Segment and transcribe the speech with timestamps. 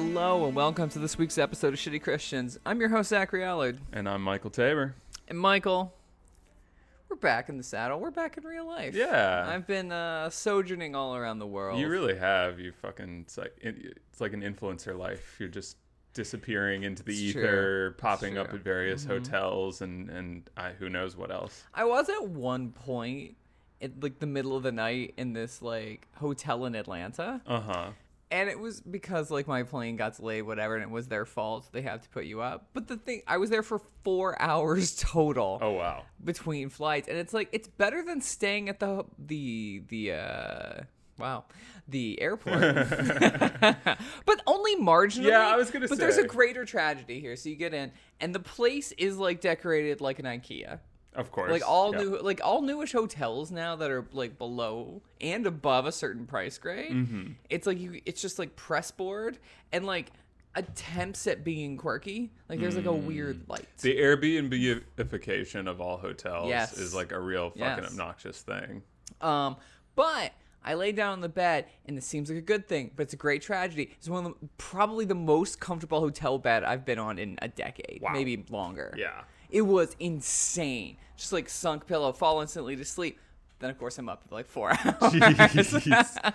[0.00, 2.56] Hello and welcome to this week's episode of Shitty Christians.
[2.64, 4.94] I'm your host Zachary Allard, And I'm Michael Tabor.
[5.26, 5.92] and Michael.
[7.08, 7.98] We're back in the saddle.
[7.98, 8.94] We're back in real life.
[8.94, 9.44] Yeah.
[9.48, 11.80] I've been uh, sojourning all around the world.
[11.80, 12.60] You really have.
[12.60, 13.22] You fucking.
[13.26, 15.34] It's like it's like an influencer life.
[15.40, 15.76] You're just
[16.14, 17.94] disappearing into the It's ether, true.
[17.98, 19.08] popping up at various Mhm.
[19.08, 21.64] hotels, and and I, who knows what else.
[21.74, 23.34] I was at one point
[23.82, 27.90] at like the middle of the night in this like hotel in Atlanta, Uh huh.
[28.30, 31.68] And it was because like my plane got delayed, whatever, and it was their fault.
[31.72, 32.68] They have to put you up.
[32.74, 35.58] But the thing, I was there for four hours total.
[35.62, 36.02] Oh wow.
[36.22, 40.82] between flights and it's like it's better than staying at the the the uh
[41.18, 41.44] wow
[41.88, 42.60] the airport
[44.26, 47.48] but only marginally Yeah, I was gonna say but there's a greater tragedy here so
[47.48, 47.90] you get in
[48.20, 50.78] and the place is like decorated like an ikea
[51.18, 51.50] Of course.
[51.50, 55.92] like all new like all newish hotels now that are like below and above a
[55.92, 57.32] certain price grade Mm-hmm.
[57.50, 59.38] it's like you it's just like press board
[59.72, 60.12] and like
[60.54, 63.82] attempts at being quirky like there's like a weird light Mm.
[63.82, 63.96] The
[64.96, 66.76] Airbnbification of all hotels Yes.
[66.78, 67.90] is like a real fucking Yes.
[67.92, 68.82] obnoxious thing.
[69.20, 69.56] Um,
[69.94, 70.32] but
[70.64, 73.12] I lay down on the bed, and it seems like a good thing, but it's
[73.14, 73.90] a great tragedy.
[73.96, 77.48] It's one of the probably the most comfortable hotel bed I've been on in a
[77.48, 78.12] decade, Wow.
[78.12, 78.92] maybe longer.
[78.96, 79.22] Yeah.
[79.50, 80.96] It was insane.
[81.16, 83.18] Just like sunk pillow, fall instantly to sleep.
[83.60, 85.74] Then of course I'm up for like four hours.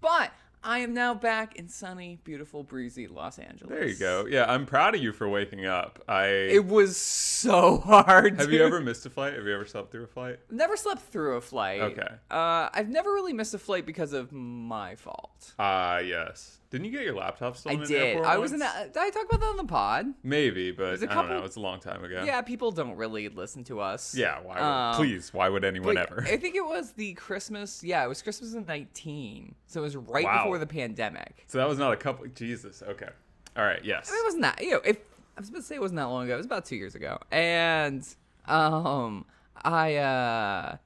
[0.00, 3.70] But I am now back in sunny, beautiful, breezy Los Angeles.
[3.70, 4.26] There you go.
[4.28, 6.02] Yeah, I'm proud of you for waking up.
[6.08, 8.38] I It was so hard.
[8.40, 9.34] have you ever missed a flight?
[9.34, 10.40] Have you ever slept through a flight?
[10.50, 11.80] Never slept through a flight.
[11.80, 12.08] Okay.
[12.30, 15.52] Uh, I've never really missed a flight because of my fault.
[15.58, 16.58] Ah, yes.
[16.74, 17.76] Didn't you get your laptop I stolen?
[17.76, 18.24] in an did.
[18.24, 18.60] I was in.
[18.60, 20.06] A, did I talk about that on the pod?
[20.24, 21.44] Maybe, but a I don't know.
[21.44, 22.24] It's a long time ago.
[22.26, 24.12] Yeah, people don't really listen to us.
[24.16, 24.40] Yeah.
[24.42, 24.54] Why?
[24.54, 25.32] Would, Um, please.
[25.32, 26.24] Why would anyone ever?
[26.28, 27.84] I think it was the Christmas.
[27.84, 29.54] Yeah, it was Christmas in 19.
[29.68, 30.38] So it was right Wow.
[30.42, 31.44] before the pandemic.
[31.46, 32.26] so that was not a couple.
[32.26, 32.82] Jesus.
[32.82, 33.10] Okay.
[33.56, 33.84] All right.
[33.84, 34.10] Yes.
[34.10, 34.60] It wasn't that.
[34.60, 34.96] You know, if
[35.36, 36.34] I was about to say it wasn't that long ago.
[36.34, 37.20] It was about two years ago.
[37.30, 38.04] And
[38.46, 39.26] um,
[39.64, 40.76] I uh,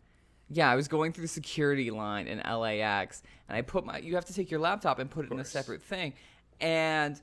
[0.50, 3.98] yeah, I was going through the security line in LAX, and I put my.
[3.98, 6.14] You have to take your laptop and put it in a separate thing,
[6.60, 7.20] and.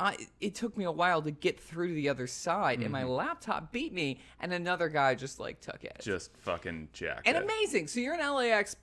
[0.00, 3.02] I, it took me a while to get through to the other side, and my
[3.02, 3.10] Mm-hmm.
[3.10, 5.96] laptop beat me, and another guy just like took it.
[6.00, 7.22] Just fucking jack.
[7.26, 7.88] and amazing.
[7.88, 8.76] So you're in LAX,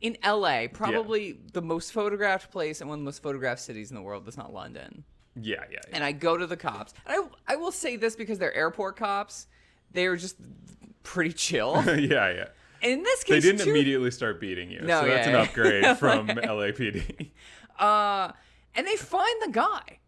[0.00, 3.96] in LA, probably the most photographed place and one of the most photographed cities in
[3.96, 4.24] the world.
[4.24, 5.02] That's not London
[5.34, 5.56] Yeah.
[5.72, 5.80] Yeah.
[5.88, 5.90] yeah.
[5.92, 6.94] and I go to the cops.
[7.04, 7.16] And
[7.48, 9.48] I I will say this because they're airport cops.
[9.90, 10.36] They were just
[11.02, 11.82] pretty chill.
[11.98, 12.30] yeah.
[12.32, 12.48] Yeah.
[12.82, 14.80] In this case, They didn't too, immediately start beating you.
[14.80, 15.42] No, so that's yeah, an yeah.
[15.42, 17.30] upgrade from LAPD.
[17.78, 18.32] uh,
[18.74, 19.98] and they find the guy.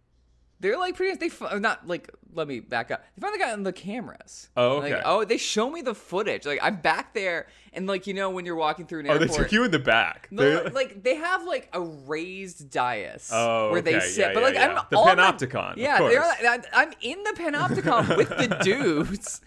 [0.61, 1.17] They're like pretty.
[1.29, 2.09] They not like.
[2.35, 3.05] Let me back up.
[3.17, 4.49] They find the guy on the cameras.
[4.57, 5.03] Oh, Like, okay.
[5.05, 6.47] oh, they show me the footage.
[6.47, 9.29] Like I'm back there, and like you know when you're walking through an airport.
[9.29, 10.29] Oh, they took you in the back.
[10.31, 14.45] No, They- like they have like a raised dais Oh, where they sit, Yeah, but
[14.45, 14.69] like yeah.
[14.79, 18.59] I'm The all my- panopticon, of yeah, they're like, I'm in the panopticon with the
[18.63, 19.41] dudes,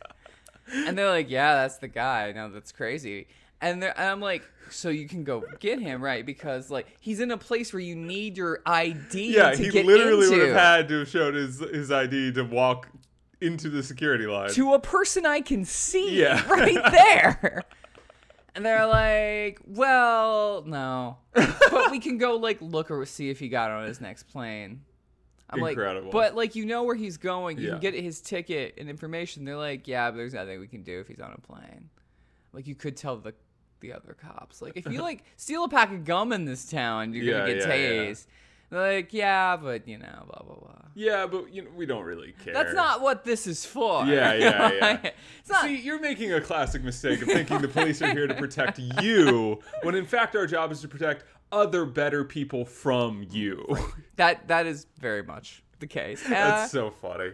[0.73, 3.27] and they're like, "Yeah, that's the guy." No, that's crazy.
[3.61, 6.25] And, they're, and I'm like, "So you can go get him, right?
[6.25, 10.37] Because like he's in a place where you need your ID yeah, he literally into."
[10.39, 12.89] would have had to have showed his his ID to walk
[13.41, 14.49] into the security line.
[14.51, 16.45] to a person I can see Yeah.
[16.49, 17.63] right there.
[18.55, 21.17] And they're like, well, no.
[21.33, 24.81] but we can go like look or see if he got on his next plane.
[25.49, 26.05] I'm Incredible.
[26.07, 27.57] like, but like you know where he's going.
[27.59, 27.71] You Yeah.
[27.73, 29.45] can get his ticket and information.
[29.45, 31.89] They're like, yeah, but there's nothing we can do if he's on a plane.
[32.53, 33.33] Like you could tell the
[33.81, 34.61] the other cops.
[34.61, 37.67] Like if you like steal a pack of gum in this town, you're gonna get
[37.67, 37.89] yeah, yeah.
[38.11, 38.25] tased.
[38.71, 40.81] They're like, yeah, but you know, blah blah blah.
[40.95, 42.51] yeah, but you know, we don't really care.
[42.53, 44.03] That's not what this is for.
[44.05, 44.71] Yeah, yeah,
[45.03, 45.11] yeah.
[45.47, 45.61] not.
[45.65, 49.59] See, you're making a classic mistake of thinking the police are here to protect you,
[49.83, 51.25] when in fact our job is to protect
[51.55, 53.65] other better people from you.
[54.17, 56.23] That that is very much the case.
[56.25, 57.31] Uh, That's so funny.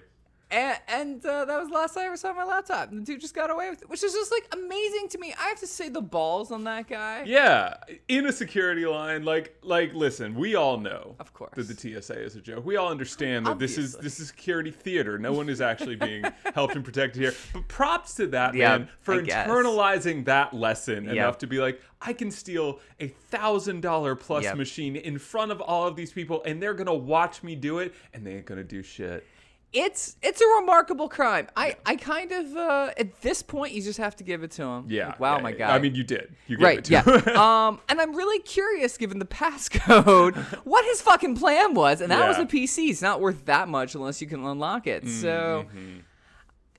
[0.51, 2.91] And and uh, that was the last I ever saw my laptop.
[2.91, 5.33] And the dude just got away with it, which is just like amazing to me.
[5.39, 7.23] I have to say the balls on that guy.
[7.25, 7.75] Yeah,
[8.07, 11.53] in a security line, like, like, listen, we all know, Of course.
[11.55, 12.65] that the TSA is a joke.
[12.65, 15.17] We all understand that this is this is security theater.
[15.17, 17.33] No one is actually being helped and protected here.
[17.53, 19.47] But props to that Yeah, man for I guess.
[19.47, 21.13] internalizing that lesson Yep.
[21.13, 24.57] enough to be like, I can steal a thousand dollar plus Yep.
[24.57, 27.93] machine in front of all of these people, and they're gonna watch me do it,
[28.13, 29.25] and they ain't gonna do shit.
[29.73, 31.47] It's it's a remarkable crime.
[31.55, 34.63] I I kind of uh, at this point you just have to give it to
[34.63, 34.85] him.
[34.89, 35.07] Yeah.
[35.07, 35.57] Like, wow, yeah, my yeah.
[35.59, 35.69] god.
[35.71, 36.35] I mean, you did.
[36.47, 37.03] You gave it Right, to yeah.
[37.03, 37.37] him.
[37.37, 40.35] um, and I'm really curious, given the passcode,
[40.65, 42.89] what his fucking plan was, and that was a PC.
[42.89, 45.07] It's not worth that much unless you can unlock it.
[45.07, 45.65] So,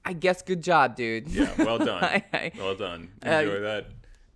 [0.04, 1.28] I guess good job, dude.
[1.28, 1.60] Mm-hmm.
[1.62, 1.64] yeah.
[1.66, 2.04] Well done.
[2.04, 3.08] I- I- well done.
[3.24, 3.86] Uh, Enjoy that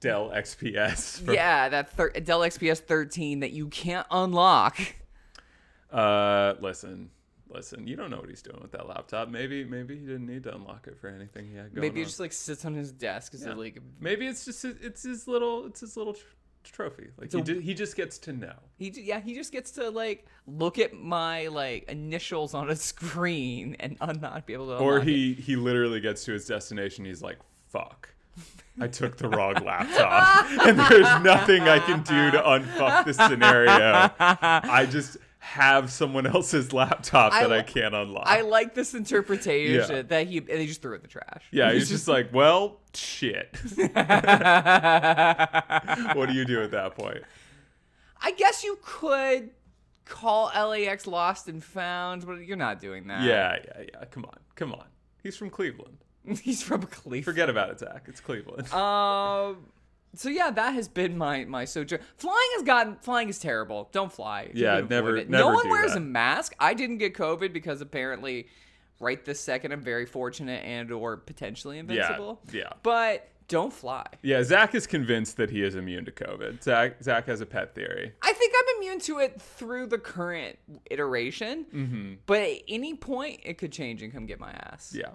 [0.00, 1.20] Dell XPS.
[1.25, 4.79] from- yeah, that thir- Dell XPS 13 that you can't unlock.
[5.93, 7.11] Uh, listen,
[7.49, 7.87] listen.
[7.87, 9.29] You don't know what he's doing with that laptop.
[9.29, 12.03] Maybe, maybe he didn't need to unlock it for anything he had going Maybe on.
[12.03, 13.53] it just like sits on his desk as Yeah.
[13.53, 16.25] a like Maybe it's just his, it's his little it's his little tr-
[16.65, 17.09] trophy.
[17.19, 18.55] Like he, a- he just gets to know.
[18.77, 23.77] he yeah he just gets to like look at my like initials on a screen
[23.81, 25.11] and un- not be able to Or unlock it.
[25.13, 27.05] he he literally gets to his destination.
[27.05, 27.39] He's like,
[27.69, 28.09] "Fuck,
[28.81, 34.11] I took the wrong laptop, and there's nothing I can do to unfuck this scenario.
[34.19, 35.17] I just
[35.47, 40.03] have someone else's laptop I that I li- can't unlock." I like this interpretation Yeah.
[40.03, 41.45] that he and they just threw it in the trash.
[41.51, 43.57] yeah, he's just like, "Well, shit.
[46.15, 47.23] what do you do at that point?"
[48.21, 49.51] I guess you could
[50.05, 53.23] call LAX lost and found, but you're not doing that.
[53.23, 54.05] Yeah, yeah, yeah.
[54.07, 54.85] Come on, come on.
[55.23, 55.99] He's from Cleveland.
[56.43, 57.25] he's from Cleveland.
[57.25, 58.05] Forget about it, Zach.
[58.09, 58.73] It's Cleveland.
[58.73, 59.67] Um.
[60.14, 62.00] So yeah, that has been my my sojourn.
[62.17, 63.88] Flying has gotten flying is terrible.
[63.93, 64.50] Don't fly.
[64.55, 65.99] Yeah, never- never no one wears that.
[65.99, 66.55] a mask.
[66.58, 68.49] I didn't get COVID because apparently,
[68.99, 72.41] right this second, I'm very fortunate and or potentially invincible.
[72.50, 72.70] yeah.
[72.82, 74.05] But don't fly.
[74.23, 76.62] Yeah, Zach is convinced that he is immune to COVID.
[76.64, 78.12] Zach Zach has a pet theory.
[78.23, 80.59] I think I'm immune to it through the current
[80.91, 81.67] iteration.
[81.75, 82.14] Mm-hmm.
[82.25, 84.97] But at any point, it could change and come get my ass.
[84.97, 85.11] Yeah.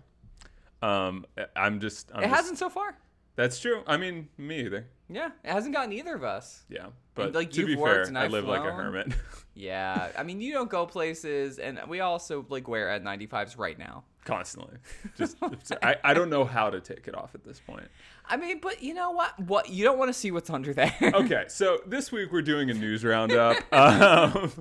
[0.83, 2.11] Um, I'm just.
[2.13, 2.97] I'm It just- hasn't so far.
[3.35, 3.83] That's true.
[3.87, 4.87] I mean, me either.
[5.09, 6.63] Yeah, it hasn't gotten either of us.
[6.69, 9.13] Yeah, but like, to you've be worked fair, and I I've live like a hermit.
[9.53, 14.05] Yeah, I mean, you don't go places, and we also like wear N95s right now.
[14.23, 14.77] Constantly,
[15.17, 15.35] just
[15.83, 17.87] I, I don't know how to take it off at this point.
[18.25, 19.37] I mean, but you know what?
[19.41, 20.95] What you don't want to see what's under there.
[21.13, 23.57] Okay, so this week we're doing a news roundup.
[23.73, 24.51] Um,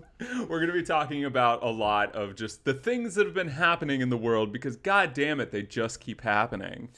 [0.49, 3.49] we're going to be talking about a lot of just the things that have been
[3.49, 6.89] happening in the world because, god damn it, they just keep happening.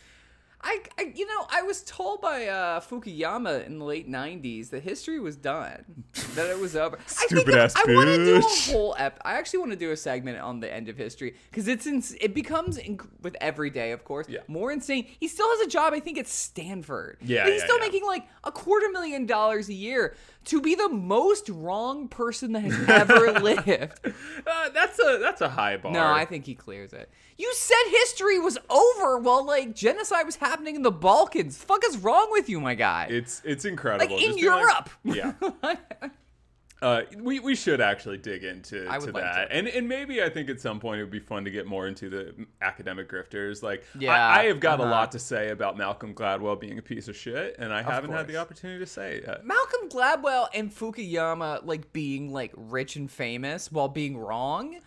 [0.64, 4.82] I, I, you know, I was told by uh, Fukuyama in the late '90s that
[4.84, 6.04] history was done,
[6.34, 6.96] that it was over.
[6.96, 8.70] I think Stupid ass I want to do a bitch.
[8.72, 9.18] whole ep.
[9.24, 12.14] I actually want to do a segment on the end of history because it's ins-
[12.20, 14.40] it becomes inc- with every day, of course, Yeah.
[14.46, 15.06] more insane.
[15.18, 15.92] He still has a job.
[15.94, 17.18] I think at Stanford.
[17.22, 17.84] Yeah, But he's yeah, still yeah.
[17.86, 20.14] making like a quarter million dollars a year
[20.46, 23.68] to be the most wrong person that has ever lived.
[23.68, 25.92] Uh, that's a that's a high bar.
[25.92, 27.10] No, I think he clears it.
[27.38, 31.58] You said history was over while like genocide was happening in the Balkans.
[31.58, 33.06] The fuck is wrong with you, my guy?
[33.10, 34.14] it's it's incredible.
[34.14, 34.90] Like, in be like- Europe.
[35.04, 36.08] yeah.
[36.82, 39.54] Uh, we, we should actually dig into I to like that, to.
[39.54, 41.86] and and maybe I think at some point it would be fun to get more
[41.86, 43.62] into the academic grifters.
[43.62, 44.90] Like, Yeah, I, I have got a uh-huh.
[44.90, 48.26] lot to say about Malcolm Gladwell being a piece of shit, and I haven't had
[48.26, 49.46] the opportunity to say it yet.
[49.46, 54.80] Malcolm Gladwell and Fukuyama like being like rich and famous while being wrong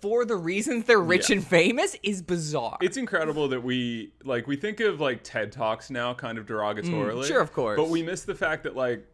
[0.00, 1.36] for the reasons they're rich Yeah.
[1.36, 2.78] and famous is bizarre.
[2.80, 7.22] It's incredible that we like we think of like TED Talks now kind of derogatorily.
[7.22, 7.76] Mm, sure, of course.
[7.76, 9.06] But we miss the fact that like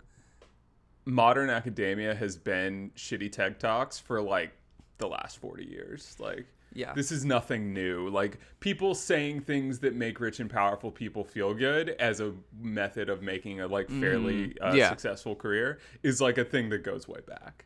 [1.07, 4.53] modern academia has been shitty TED Talks for like
[4.99, 6.17] the last 40 years.
[6.19, 6.93] Like Yeah.
[6.95, 8.09] This is nothing new.
[8.11, 13.09] Like people saying things that make rich and powerful people feel good as a method
[13.09, 14.89] of making a like fairly uh, Mm, yeah.
[14.91, 17.65] successful career is like a thing that goes way back.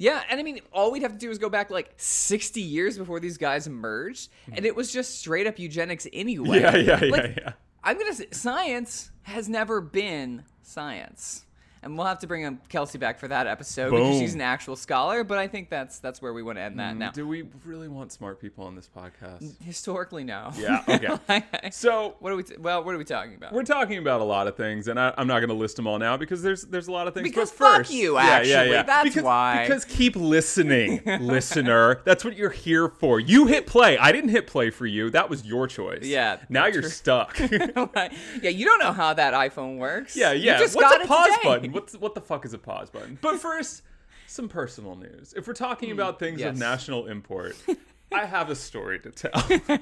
[0.00, 2.96] Yeah, and I mean, all we'd have to do is go back like 60 years
[2.96, 6.60] before these guys emerged, and it was just straight up eugenics anyway.
[6.60, 7.52] Yeah, yeah, yeah, Like, yeah.
[7.82, 11.46] I'm gonna say science has never been science,
[11.82, 14.76] and we'll have to bring um, Kelsey back for that episode because she's an actual
[14.76, 15.24] scholar.
[15.24, 17.10] But I think that's that's where we want to end that now.
[17.10, 19.62] Do we really want smart people on this podcast?
[19.62, 20.50] Historically, no.
[20.58, 21.44] Yeah, okay.
[21.70, 22.42] So what are we?
[22.42, 23.52] T- well, what are we talking about?
[23.52, 25.86] We're talking about a lot of things, and I, I'm not going to list them
[25.86, 27.24] all now because there's there's a lot of things.
[27.28, 28.82] Because but fuck first, you, yeah, yeah, yeah.
[28.82, 29.66] That's because, why.
[29.66, 32.00] Because keep listening, listener.
[32.04, 33.20] That's what you're here for.
[33.20, 33.98] You hit play.
[33.98, 35.10] I didn't hit play for you.
[35.10, 36.04] That was your choice.
[36.04, 36.90] Yeah, Now you're true.
[36.90, 37.38] stuck.
[37.50, 38.08] yeah,
[38.42, 40.16] you don't know how that iPhone works.
[40.16, 40.58] yeah, You yeah.
[40.58, 41.40] just What's got a it pause today.
[41.44, 41.67] button?
[41.72, 43.18] What's what the fuck is a pause button?
[43.20, 43.82] But first,
[44.26, 45.34] some personal news.
[45.36, 47.56] If we're talking about things of Hmm, national import,
[48.12, 49.78] I have a story to tell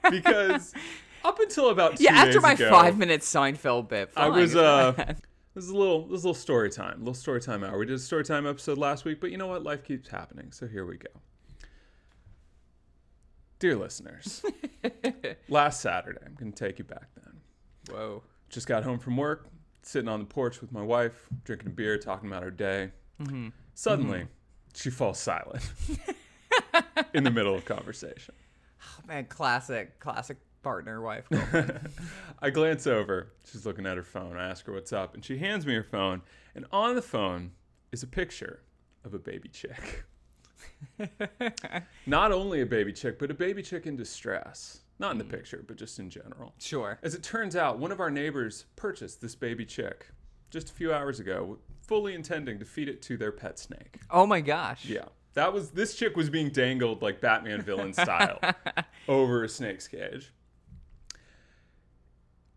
[0.10, 0.74] because.
[1.24, 4.92] Up until about two Yeah, after my ago, five minute Seinfeld bit, I was uh
[5.54, 7.76] this is a little this is a little story time, a little story time hour.
[7.76, 9.64] We did a story time episode last week, but you know what?
[9.64, 11.08] Life keeps happening, so here we go.
[13.58, 14.44] Dear listeners,
[15.48, 17.40] last Saturday, I'm gonna take you back then.
[17.90, 18.22] Whoa.
[18.48, 19.48] Just got home from work,
[19.88, 22.90] sitting on the porch with my wife, drinking a beer, talking about her day.
[23.22, 23.48] Mm-hmm.
[23.74, 24.26] Suddenly,
[24.74, 25.62] she falls silent
[27.14, 28.34] in the middle of conversation.
[28.82, 31.26] Oh, man, classic, classic partner wife.
[32.42, 33.32] I glance over.
[33.50, 34.36] She's looking at her phone.
[34.36, 36.20] I ask her what's up, and she hands me her phone.
[36.54, 37.52] And on the phone
[37.90, 38.60] is a picture
[39.04, 40.04] of a baby chick.
[42.06, 44.80] Not only a baby chick, but a baby chick in distress.
[44.98, 46.54] Not in the picture, but just in general.
[46.58, 46.98] sure.
[47.02, 50.08] As it turns out, one of our neighbors purchased this baby chick
[50.50, 54.00] just a few hours ago, fully intending to feed it to their pet snake.
[54.10, 54.84] Oh my gosh.
[54.84, 55.04] Yeah.
[55.34, 58.40] That was this chick was being dangled like Batman villain style
[59.08, 60.32] over a snake's cage.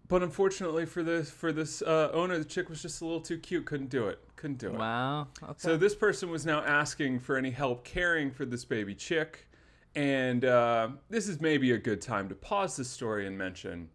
[0.07, 3.37] But unfortunately for this for this uh, owner, the chick was just a little too
[3.37, 3.65] cute.
[3.65, 4.19] Couldn't do it.
[4.35, 4.73] Couldn't do it.
[4.79, 5.27] Wow.
[5.43, 5.53] Okay.
[5.57, 9.47] So this person was now asking for any help caring for this baby chick,
[9.95, 13.89] and uh, this is maybe a good time to pause the story and mention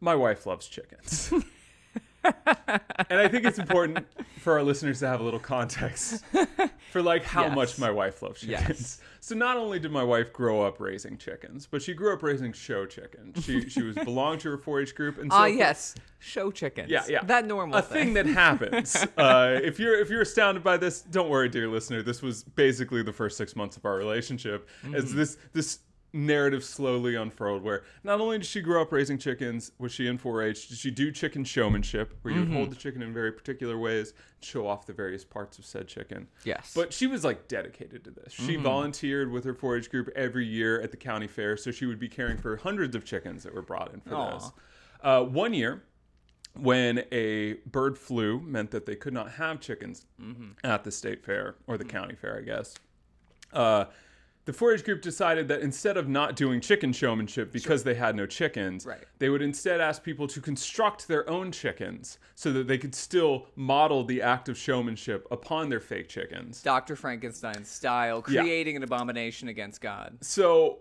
[0.00, 1.32] my wife loves chickens.
[2.24, 4.06] and I think it's important
[4.38, 6.24] for our listeners to have a little context
[6.90, 7.54] for like how Yes.
[7.56, 8.68] much my wife loves chickens.
[8.68, 9.00] Yes.
[9.20, 12.52] So not only did my wife grow up raising chickens, but she grew up raising
[12.52, 13.44] show chickens.
[13.44, 15.94] She she was belonged to her 4-H group and so Ah, for- yes.
[16.18, 16.90] Show chickens.
[16.90, 17.22] yeah, yeah.
[17.24, 18.96] That normal a thing that happens.
[19.16, 22.02] uh, if you're if you're astounded by this, don't worry, dear listener.
[22.02, 24.94] This was basically the first six months of our relationship, Mm-hmm.
[24.94, 25.78] as this this
[26.12, 27.62] narrative slowly unfurled.
[27.62, 30.68] Where not only did she grow up raising chickens, was she in 4-H?
[30.68, 32.56] Did she do chicken showmanship, where you would Mm-hmm.
[32.56, 36.28] hold the chicken in very particular ways, show off the various parts of said chicken.
[36.44, 36.72] Yes.
[36.74, 38.32] But she was like dedicated to this.
[38.32, 38.62] She Mm-hmm.
[38.62, 42.08] volunteered with her 4-H group every year at the county fair, so she would be
[42.08, 44.34] caring for hundreds of chickens that were brought in for Aw.
[44.34, 44.50] this.
[45.02, 45.82] Uh, one year,
[46.54, 50.50] when a bird flu meant that they could not have chickens Mm-hmm.
[50.64, 52.74] at the state fair or the county fair, I guess.
[53.52, 53.86] Uh,
[54.44, 58.26] the 4-H group decided that instead of not doing chicken showmanship because they had no
[58.26, 59.04] chickens, Right.
[59.20, 63.46] they would instead ask people to construct their own chickens so that they could still
[63.54, 66.60] model the act of showmanship upon their fake chickens.
[66.62, 66.96] Dr.
[66.96, 68.42] Frankenstein style, Yeah.
[68.42, 70.18] creating an abomination against God.
[70.22, 70.78] So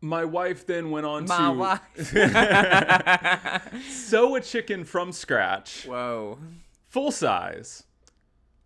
[0.00, 5.86] my wife then went on My to sew a chicken from scratch.
[5.86, 6.38] Whoa.
[6.86, 7.82] full size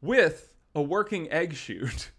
[0.03, 2.11] with a working egg chute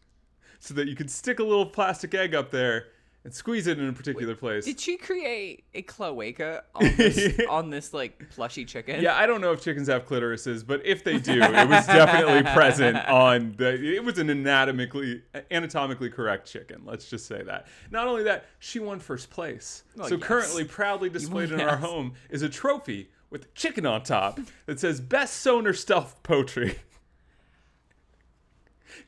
[0.62, 2.86] so that you could stick a little plastic egg up there
[3.24, 4.66] and squeeze it in a particular place.
[4.66, 9.02] Did she create a cloaca on this, on this like plushy chicken?
[9.02, 12.44] yeah, I don't know if chickens have clitorises, but if they do, it was definitely
[12.54, 13.74] present on the.
[13.74, 16.84] It was an anatomically anatomically correct chicken.
[16.86, 17.68] Let's just say that.
[17.90, 19.84] Not only that, she won first place.
[20.00, 20.24] Oh, so yes.
[20.24, 24.80] currently, proudly displayed in our home is a trophy with a chicken on top that
[24.80, 26.78] says "Best sewn or stuffed poultry."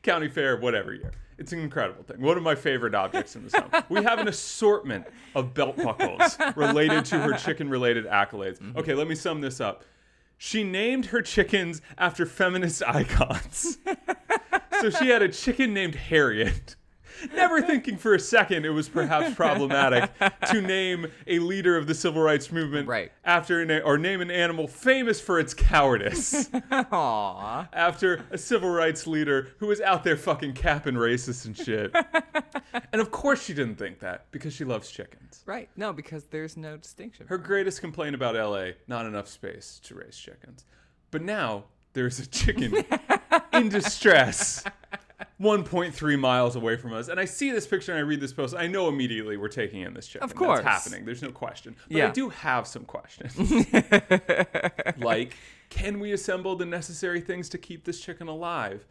[0.02, 1.12] County Fair, whatever year.
[1.38, 2.20] It's an incredible thing.
[2.20, 3.70] One of my favorite objects in this home.
[3.88, 8.58] We have an assortment of belt buckles related to her chicken related accolades.
[8.60, 8.78] Mm-hmm.
[8.78, 9.84] Okay, let me sum this up.
[10.38, 13.78] She named her chickens after feminist icons.
[14.80, 16.76] so she had a chicken named Harriet.
[17.32, 20.10] Never thinking for a second it was perhaps problematic
[20.50, 23.12] to name a leader of the civil rights movement Right.
[23.24, 27.68] after an, or name an animal famous for its cowardice Aww.
[27.72, 31.94] after a civil rights leader who was out there fucking capping racist and shit.
[32.92, 35.42] and of course she didn't think that because she loves chickens.
[35.46, 35.68] Right.
[35.76, 37.26] No, because there's no distinction.
[37.28, 40.64] Her greatest complaint about LA, not enough space to raise chickens.
[41.10, 42.74] But now there's a chicken
[43.52, 44.64] in distress
[45.40, 47.08] 1.3 miles away from us.
[47.08, 48.54] And I see this picture and I read this post.
[48.56, 50.24] I know immediately we're taking in this chicken.
[50.24, 50.62] Of course.
[50.62, 51.04] That's happening.
[51.04, 51.76] There's no question.
[51.90, 53.36] But I do have some questions.
[54.98, 55.36] like,
[55.70, 58.86] can we assemble the necessary things to keep this chicken alive?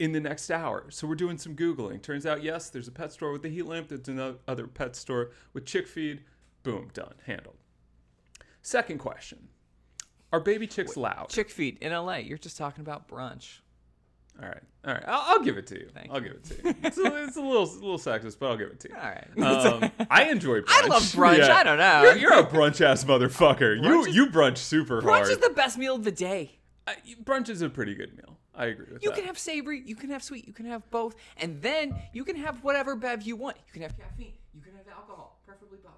[0.00, 0.90] In the next hour.
[0.90, 2.02] So we're doing some Googling.
[2.02, 3.86] Turns out, yes, there's a pet store with a heat lamp.
[3.86, 6.24] There's another pet store with chick feed.
[6.64, 7.58] Boom, done, handled.
[8.60, 9.50] Second question
[10.32, 11.28] Are baby chicks loud?
[11.28, 12.16] Chick feed in LA.
[12.16, 13.58] You're just talking about brunch.
[14.42, 15.04] All right, all right.
[15.06, 15.88] I'll, I'll give it to you.
[15.94, 16.74] Thank I'll give it to you.
[16.82, 18.96] It's a, it's a little, a little sexist, but I'll give it to you.
[18.96, 19.64] All right.
[19.84, 20.64] Um, I enjoy brunch.
[20.68, 21.48] I love brunch.
[21.48, 22.02] I don't know.
[22.02, 23.78] You're, you're a brunch ass motherfucker.
[23.80, 25.26] Brunch you is- you brunch super brunch hard.
[25.26, 26.58] Brunch is the best meal of the day.
[26.86, 28.36] I- brunch is a pretty good meal.
[28.56, 29.16] I agree with You that.
[29.16, 32.24] You can have savory, you can have sweet, you can have both, and then you
[32.24, 33.56] can have whatever bev you want.
[33.66, 35.92] You can have caffeine, you can have alcohol, preferably both.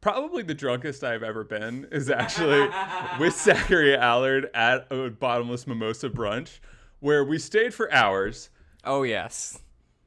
[0.00, 2.66] Probably the drunkest I've ever been is actually
[3.20, 6.60] with Zachary Allard at a bottomless mimosa brunch,
[7.00, 8.50] where we stayed for hours.
[8.84, 9.58] Oh yes.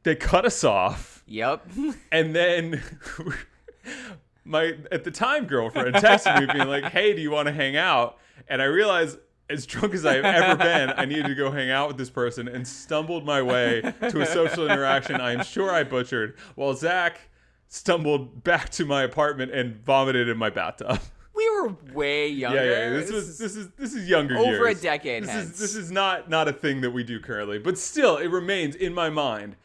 [0.04, 1.24] They cut us off.
[1.28, 1.68] Yep.
[2.12, 2.82] And then
[4.46, 7.78] my at the time girlfriend texted me being like, "Hey, do you want to hang
[7.78, 8.18] out?"
[8.48, 9.18] And I realized
[9.50, 12.48] as drunk as I've ever been, I needed to go hang out with this person
[12.48, 17.20] and stumbled my way to a social interaction I am sure I butchered while Zach
[17.68, 21.00] stumbled back to my apartment and vomited in my bathtub.
[21.36, 22.64] we were way younger.
[22.64, 22.90] Yeah, yeah.
[22.92, 25.52] This was is- this is this is younger Over a decade This hence.
[25.54, 28.76] is this is not not a thing that we do currently, but still, it remains
[28.76, 29.56] in my mind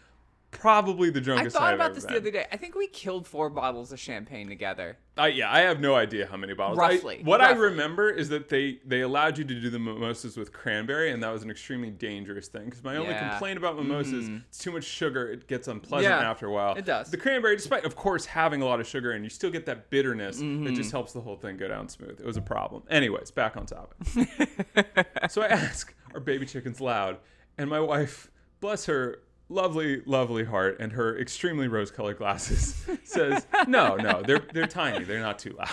[0.59, 1.57] probably the drunkest.
[1.57, 2.47] I thought about ever this the other day.
[2.51, 4.97] I think we killed four bottles of champagne together.
[5.19, 6.79] I, yeah, I have no idea how many bottles.
[6.79, 10.37] I- Roughly, what I remember is that they they allowed you to do the mimosas
[10.37, 12.67] with cranberry, and that was an extremely dangerous thing.
[12.67, 13.21] Because my only Yeah.
[13.21, 13.31] Mm-hmm.
[13.31, 15.29] complaint about mimosas, it's too much sugar.
[15.31, 16.75] It gets unpleasant Yeah, after a while.
[16.75, 17.11] it does.
[17.11, 19.91] The cranberry, despite of course having a lot of sugar, and you still get that
[19.91, 20.67] bitterness, Mm-hmm.
[20.67, 22.21] it just helps the whole thing go down smooth.
[22.21, 22.83] It was a problem.
[22.91, 23.97] Anyways, back on topic.
[25.31, 27.19] so I ask, "Are baby chickens loud?"
[27.59, 33.97] And my wife, bless her lovely, lovely heart and her extremely rose-colored glasses says, "No,
[33.97, 35.05] no, they're they're tiny.
[35.05, 35.71] They're not too loud."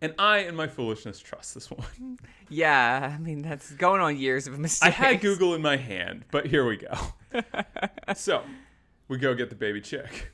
[0.00, 2.18] And I, in my foolishness, trust this one.
[2.48, 4.86] Yeah, I mean that's going on years of mistakes.
[4.86, 6.92] I had Google in my hand, but here we go.
[8.14, 8.42] so,
[9.08, 10.32] we go get the baby chick.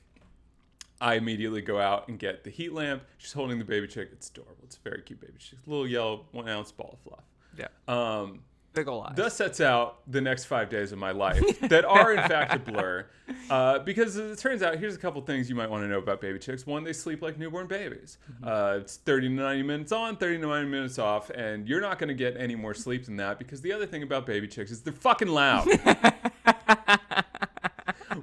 [1.00, 3.02] I immediately go out and get the heat lamp.
[3.18, 4.08] She's holding the baby chick.
[4.12, 4.56] It's adorable.
[4.64, 5.58] It's a very cute baby chick.
[5.66, 7.24] Little yellow one ounce ball of fluff.
[7.56, 8.40] Yeah, Um,
[8.74, 9.14] big ol' eyes.
[9.16, 12.58] thus sets out the next five days of my life that are in fact a
[12.58, 13.06] blur.
[13.50, 16.20] Uh, because it turns out here's a couple things you might want to know about
[16.20, 16.66] baby chicks.
[16.66, 18.18] One they sleep like newborn babies.
[18.42, 21.98] Uh, it's 30 to 90 minutes on 30 to 90 minutes off and you're not
[21.98, 24.70] going to get any more sleep than that because the other thing about baby chicks
[24.70, 25.66] is they're fucking loud.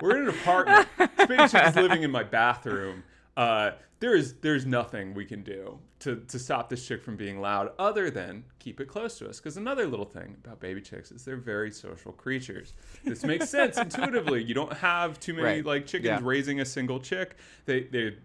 [0.02, 0.88] We're in an apartment.
[0.98, 3.04] This baby chick is living in my bathroom
[3.38, 7.40] uh, there is there's nothing we can do to, to stop this chick from being
[7.40, 9.40] loud other than keep it close to us.
[9.40, 12.74] Because another little thing about baby chicks is they're very social creatures.
[13.04, 14.44] This makes sense intuitively.
[14.44, 15.66] You don't have too many Right.
[15.66, 16.20] like chickens Yeah.
[16.22, 17.38] raising a single chick.
[17.66, 18.18] They they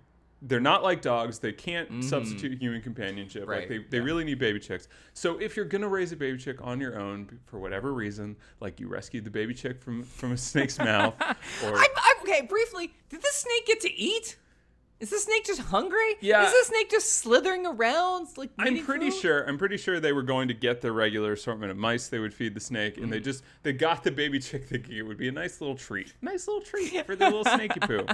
[0.42, 1.38] they're not like dogs.
[1.38, 3.46] They can't substitute human companionship.
[3.46, 3.68] Like Mm.
[3.68, 4.02] They, they Yeah.
[4.04, 4.88] really need baby chicks.
[5.14, 8.80] So if you're gonna raise a baby chick on your own for whatever reason, like
[8.80, 11.14] you rescued the baby chick from from a snake's mouth,
[11.64, 14.36] or I'm, I'm, okay, briefly, did the snake get to eat?
[15.00, 16.16] Is the snake just hungry?
[16.20, 16.44] Yeah.
[16.46, 18.28] Is the snake just slithering around?
[18.36, 19.20] Like I'm pretty food?
[19.20, 19.42] sure.
[19.48, 22.34] I'm pretty sure they were going to get the regular assortment of mice they would
[22.34, 23.10] feed the snake, and Mm.
[23.12, 26.12] they just they got the baby chick thinking it would be a nice little treat,
[26.20, 28.06] nice little treat for the little snaky poo.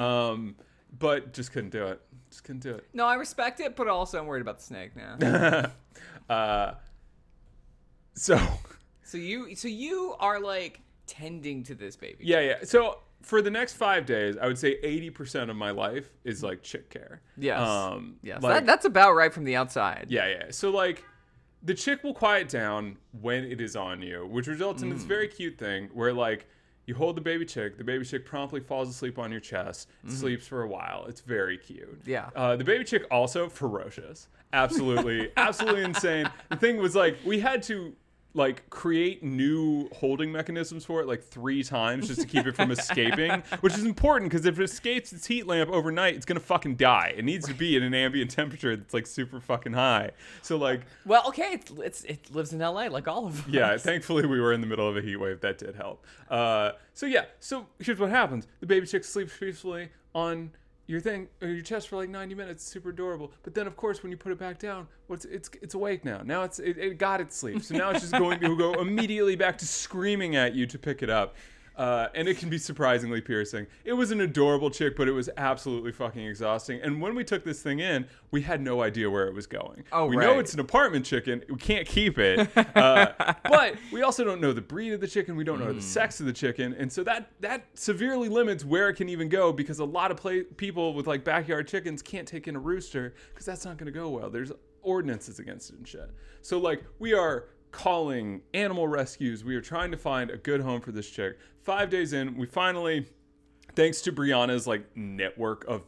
[0.00, 0.56] Um,
[0.98, 2.00] but just couldn't do it.
[2.30, 2.84] Just couldn't do it.
[2.92, 5.70] No, I respect it, but also I'm worried about the snake now.
[6.34, 6.74] uh,
[8.14, 8.40] so
[9.04, 12.16] so you, so you are like tending to this baby.
[12.24, 12.54] yeah, yeah.
[12.64, 16.62] So for the next five days, I would say 80% of my life is like
[16.62, 17.20] chick care.
[17.36, 17.58] Yes.
[17.60, 18.40] Um, Yes.
[18.40, 20.06] like- that, that's about right from the outside.
[20.08, 20.44] Yeah, yeah.
[20.50, 21.04] So like
[21.62, 25.08] the chick will quiet down when it is on you, which results in this Mm.
[25.08, 26.46] very cute thing where like
[26.86, 30.46] you hold the baby chick, the baby chick promptly falls asleep on your chest, sleeps
[30.46, 31.04] for a while.
[31.08, 32.02] It's very cute.
[32.02, 32.10] Mm-hmm.
[32.10, 32.30] Yeah.
[32.36, 34.28] Uh, the baby chick also ferocious.
[34.52, 36.30] Absolutely, absolutely insane.
[36.50, 37.92] The thing was like we had to
[38.36, 42.70] like create new holding mechanisms for it like three times just to keep it from
[42.72, 46.76] escaping, which is important because if it escapes its heat lamp overnight, it's gonna fucking
[46.76, 47.14] die.
[47.16, 50.10] It needs to be at an ambient temperature that's like super fucking high.
[50.42, 52.88] So like Well, okay, it's, it's it lives in L.A.
[52.88, 53.48] like all of us.
[53.48, 55.40] yeah, thankfully we were in the middle of a heat wave.
[55.40, 56.04] That did help.
[56.30, 60.50] Uh, so yeah, so here's what happens: the baby chick sleeps peacefully on
[60.86, 62.64] your thing or your chest for like 90 minutes.
[62.64, 63.32] Super adorable.
[63.42, 66.22] But then, of course, when you put it back down, what's it's it's awake now.
[66.24, 67.62] Now it's it, it got its sleep.
[67.62, 71.02] So now it's just going to go immediately back to screaming at you to pick
[71.02, 71.34] it up.
[71.76, 73.66] Uh, and it can be surprisingly piercing.
[73.84, 76.80] It was an adorable chick, but it was absolutely fucking exhausting.
[76.80, 79.84] And when we took this thing in, we had no idea where it was going.
[79.92, 81.42] Oh, we know it's an apartment chicken.
[81.50, 82.48] We can't keep it.
[82.76, 85.34] Uh, but we also don't know the breed of the chicken.
[85.34, 88.88] We don't know the sex of the chicken, and so that that severely limits where
[88.90, 92.28] it can even go because a lot of play, people with like backyard chickens can't
[92.28, 94.30] take in a rooster because that's not going to go well.
[94.30, 96.10] There's ordinances against it and shit.
[96.42, 99.44] So like we are calling animal rescues.
[99.44, 101.38] We are trying to find a good home for this chick.
[101.62, 103.04] Five days in, we finally
[103.74, 105.82] thanks to Brianna's like network of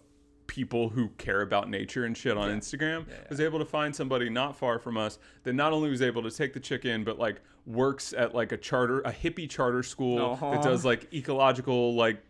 [0.46, 4.54] people who care about nature and shit on Instagram, was able to find somebody not
[4.56, 7.40] far from us that not only was able to take the chick in, but like
[7.64, 10.50] works at like a charter, a hippie charter school Uh-huh.
[10.50, 12.22] that does like ecological like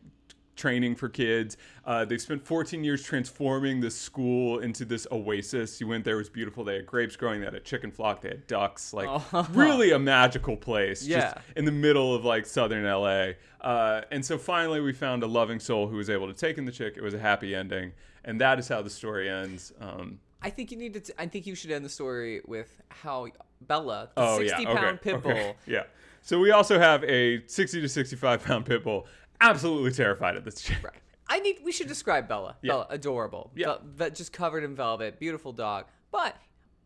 [0.59, 1.57] training for kids.
[1.85, 5.81] Uh, they've spent 14 years transforming this school into this oasis.
[5.81, 6.64] You went there, it was beautiful.
[6.64, 8.92] They had grapes growing, they had a chicken flock, they had ducks.
[8.92, 9.09] Like,
[9.51, 11.07] really a magical place.
[11.07, 11.21] Yeah.
[11.21, 13.33] Just in the middle of like southern LA.
[13.61, 16.64] Uh, and so finally, we found a loving soul who was able to take in
[16.64, 16.94] the chick.
[16.97, 17.92] It was a happy ending.
[18.25, 19.73] And that is how the story ends.
[19.81, 21.01] Um, I think you need to.
[21.01, 23.29] T- I think you should end the story with how
[23.62, 24.75] Bella, the oh, sixty yeah.
[24.75, 25.33] pound okay, pit bull.
[25.33, 25.85] okay, Yeah.
[26.29, 29.07] So we also have a 60 to 65 pound pit bull,
[29.40, 30.79] absolutely terrified of this chick.
[30.83, 30.94] Right.
[31.29, 31.59] I need.
[31.64, 32.57] We should describe Bella.
[32.62, 32.72] Yeah.
[32.72, 33.51] Bella, adorable.
[33.55, 33.77] Yeah.
[33.85, 36.37] Vel- just covered in velvet, beautiful dog, but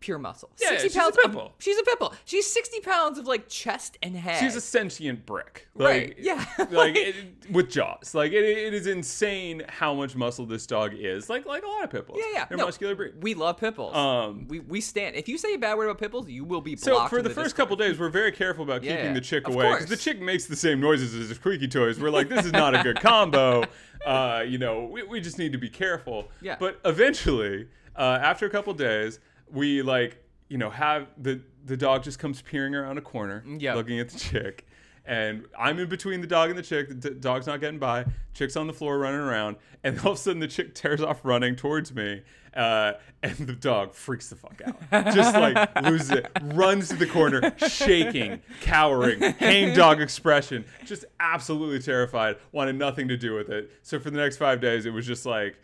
[0.03, 0.51] pure muscle.
[0.61, 1.17] Yeah, sixty she's a pounds.
[1.25, 2.13] of- she's a pit bull.
[2.27, 4.39] She's sixty pounds of like chest and head.
[4.41, 5.69] She's a sentient brick.
[5.75, 6.45] Right, Like, yeah.
[6.71, 7.15] like it,
[7.51, 8.15] with jaws.
[8.15, 11.31] Like it, it is insane how much muscle this dog is.
[11.31, 12.19] Like like a lot of pit bulls.
[12.21, 12.45] yeah, yeah.
[12.45, 13.15] They're No, muscular breed.
[13.23, 13.97] We love pit bulls.
[13.97, 15.17] Um, we we stand.
[15.17, 16.85] If you say a bad word about pit bulls, you will be blocked.
[16.85, 17.57] So for in the first Discord.
[17.57, 20.45] couple days, we're very careful about Yeah, keeping the chick away because the chick makes
[20.47, 21.99] the same noises as the squeaky toys.
[22.01, 23.65] We're like, this is not a good combo.
[24.05, 26.29] Uh, you know, we, we just need to be careful.
[26.41, 26.57] Yeah.
[26.59, 29.21] But eventually, uh, after a couple days,
[29.53, 30.17] we like,
[30.49, 33.77] you know, have the the dog just comes peering around a corner, Yep.
[33.77, 34.67] looking at the chick.
[35.05, 36.89] And I'm in between the dog and the chick.
[36.89, 38.05] The d- dog's not getting by.
[38.35, 39.57] Chick's on the floor running around.
[39.83, 42.23] And all of a sudden, the chick tears off running towards me.
[42.55, 45.13] Uh, and the dog freaks the fuck out.
[45.13, 51.81] Just like loses it, runs to the corner, shaking, cowering, hang dog expression, just absolutely
[51.81, 53.73] terrified, wanted nothing to do with it.
[53.83, 55.57] So for the next five days, it was just like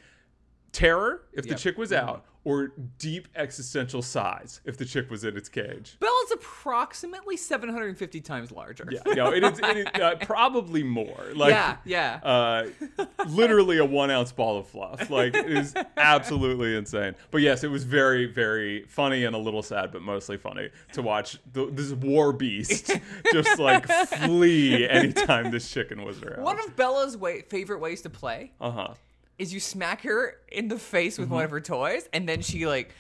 [0.72, 5.37] terror if the chick was out, or deep existential sighs if the chick was in
[5.37, 5.98] its cage.
[6.00, 8.88] Bella's approximately 750 times larger.
[8.90, 11.26] Yeah, no, it is, it is uh, probably more.
[11.34, 12.20] Like, yeah, yeah.
[12.22, 12.66] uh,
[13.26, 15.11] literally a one ounce ball of fluff.
[15.11, 17.14] Like it is absolutely insane.
[17.30, 21.02] But yes, it was very, very funny and a little sad, but mostly funny to
[21.02, 22.90] watch the, this war beast
[23.32, 26.44] just like flee anytime this chicken was around.
[26.44, 28.94] One of Bella's way- favorite ways to play uh huh.
[29.38, 31.35] Is you smack her in the face with Mm-hmm.
[31.35, 32.92] one of her toys, and then she like,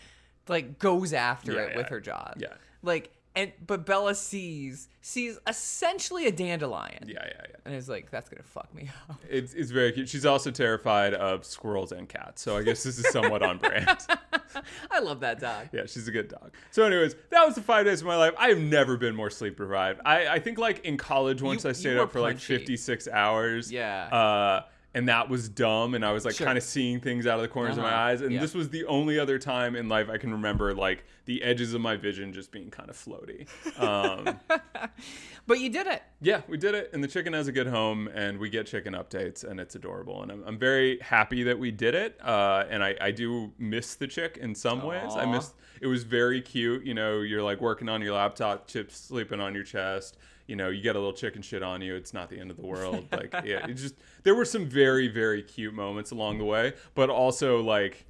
[0.48, 2.32] like goes after Yeah, it with her jaw.
[2.36, 2.54] Yeah.
[2.82, 7.04] Like, and but Bella sees sees essentially a dandelion.
[7.06, 7.56] Yeah, yeah, yeah.
[7.64, 9.20] And is like, that's gonna fuck me up.
[9.28, 10.08] It's, it's very cute.
[10.08, 12.42] She's also terrified of squirrels and cats.
[12.42, 13.98] So I guess this is somewhat on brand.
[14.90, 15.68] I love that dog.
[15.72, 16.52] Yeah, she's a good dog.
[16.70, 18.32] So, anyways, that was the five days of my life.
[18.38, 20.00] I have never been more sleep deprived.
[20.04, 23.70] I, I think like in college once You- I stayed up for like 56 hours.
[23.70, 24.06] Yeah.
[24.06, 24.62] Uh,
[24.98, 26.44] and that was dumb, and I was like Sure.
[26.44, 28.00] kind of seeing things out of the corners of my Uh-huh.
[28.02, 28.20] eyes.
[28.20, 28.40] And Yeah.
[28.40, 31.80] this was the only other time in life I can remember like the edges of
[31.80, 33.46] my vision just being kind of floaty.
[33.78, 34.40] Um,
[35.46, 36.02] But you did it.
[36.20, 38.92] yeah, we did it, and the chicken has a good home, and we get chicken
[38.92, 42.18] updates, and it's adorable, and I'm, I'm very happy that we did it.
[42.22, 45.12] Uh, and I, I do miss the chick in some ways.
[45.16, 46.84] I miss it was very cute.
[46.84, 50.18] You know, you're like working on your laptop, chips sleeping on your chest.
[50.48, 51.94] You know, you get a little chicken shit on you.
[51.94, 53.06] It's not the end of the world.
[53.12, 57.10] Like, yeah, it just there were some very very cute moments along the way, but
[57.10, 58.06] also like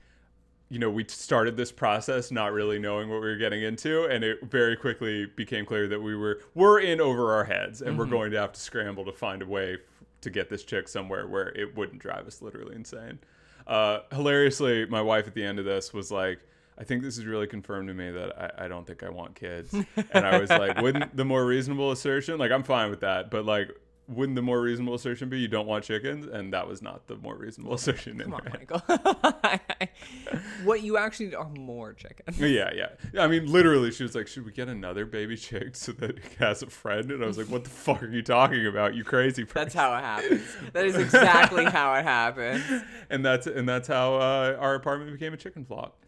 [0.70, 4.22] you know, we started this process not really knowing what we were getting into, and
[4.22, 8.06] it very quickly became clear that we were were in over our heads, and we're
[8.06, 9.80] going to have to scramble to find a way f-
[10.20, 13.18] to get this chick somewhere where it wouldn't drive us literally insane.
[13.66, 16.40] Uh, hilariously, my wife at the end of this was like.
[16.78, 19.34] I think this is really confirmed to me that I, I don't think I want
[19.34, 19.74] kids.
[20.12, 23.44] And I was like, wouldn't the more reasonable assertion, like, I'm fine with that, but
[23.44, 23.70] like,
[24.08, 26.26] wouldn't the more reasonable assertion be you don't want chickens?
[26.26, 28.20] And that was not the more reasonable assertion.
[28.20, 28.48] in Come on.
[28.52, 28.80] Michael.
[30.64, 32.40] what you actually need are more chickens.
[32.40, 33.22] Yeah, yeah.
[33.22, 36.22] I mean, literally, she was like, "Should we get another baby chick so that it
[36.38, 38.94] has a friend?" And I was like, "What the fuck are you talking about?
[38.94, 40.42] You crazy person!" That's how it happens.
[40.72, 42.64] That is exactly how it happens.
[43.10, 45.98] and that's and that's how uh, our apartment became a chicken flock.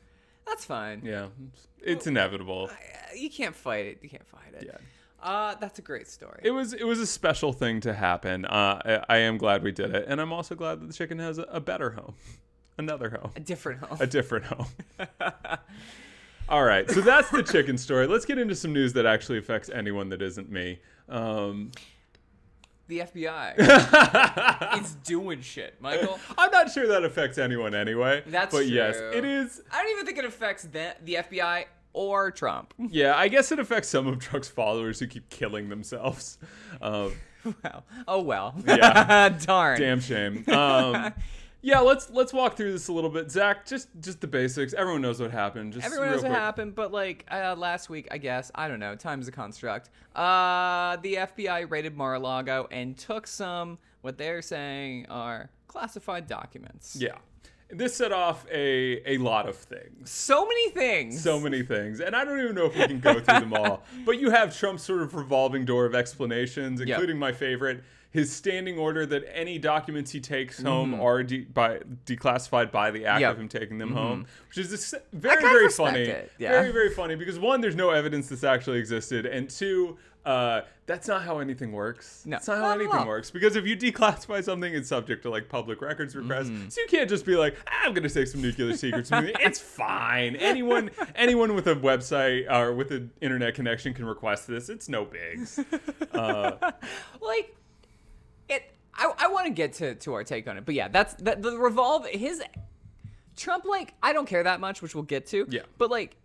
[0.50, 1.00] That's fine.
[1.04, 1.28] Yeah,
[1.80, 2.68] it's inevitable.
[2.70, 3.98] Uh, You can't fight it.
[4.02, 4.64] You can't fight it.
[4.66, 4.76] Yeah.
[5.22, 6.40] Uh, that's a great story.
[6.42, 8.44] It was it was a special thing to happen.
[8.44, 11.18] Uh, I, I am glad we did it, and I'm also glad that the chicken
[11.18, 12.14] has a, a better home,
[12.78, 13.30] another home.
[13.36, 13.98] a different home.
[14.00, 14.66] a different home.
[16.48, 18.08] All right, so that's the chicken story.
[18.08, 20.80] Let's get into some news that actually affects anyone that isn't me.
[21.08, 21.70] Um,
[22.90, 26.18] the FBI is doing shit, Michael.
[26.36, 28.22] I'm not sure that affects anyone anyway.
[28.26, 29.62] That's but yes, it is.
[29.72, 32.74] I don't even think it affects the, the FBI or Trump.
[32.90, 36.38] Yeah, I guess it affects some of Trump's followers who keep killing themselves.
[36.82, 37.12] Um,
[37.62, 38.54] well, oh well.
[38.66, 39.28] Yeah.
[39.28, 39.78] Darn.
[39.80, 40.44] damn shame.
[40.48, 41.14] Um,
[41.62, 43.30] yeah, let's let's walk through this a little bit.
[43.30, 44.72] Zach, just just the basics.
[44.72, 45.74] Everyone knows what happened.
[45.74, 48.96] Just Everyone knows what happened, but like uh, last week, I guess I don't know.
[48.96, 49.90] Time's a construct.
[50.14, 56.96] Uh, the FBI raided Mar-a-Lago and took some what they're saying are classified documents.
[56.98, 57.16] Yeah,
[57.68, 60.10] this set off a a lot of things.
[60.10, 61.22] So many things.
[61.22, 63.82] so many things and i don't even know if we can go through them all
[64.06, 68.76] but you have trump's sort of revolving door of explanations including my favorite his standing
[68.78, 73.20] order that any documents he takes home are de- by, declassified by the act Mm-hmm.
[73.22, 73.32] Yep.
[73.32, 76.06] of him taking them home which is very very funny
[76.38, 76.50] yeah.
[76.50, 81.08] very very funny because one there's no evidence this actually existed and two uh, that's
[81.08, 82.24] not how anything works.
[82.26, 83.30] No, That's not how not at anything works.
[83.30, 86.50] Because if you declassify something, it's subject to like public records requests.
[86.50, 86.68] Mm-hmm.
[86.68, 89.08] So you can't just be like, "Ah, I'm going to take some nuclear secrets.
[89.12, 90.36] It's fine.
[90.36, 94.68] Anyone, anyone with a website or with an internet connection can request this.
[94.68, 95.58] It's no bigs.
[96.12, 96.72] Uh,
[97.22, 97.56] like
[99.00, 101.42] i, I want to get to to our take on it but yeah that's that
[101.42, 102.42] the revolve his
[103.36, 105.62] trump like i don't care that much which we'll get to Yeah.
[105.78, 106.16] but like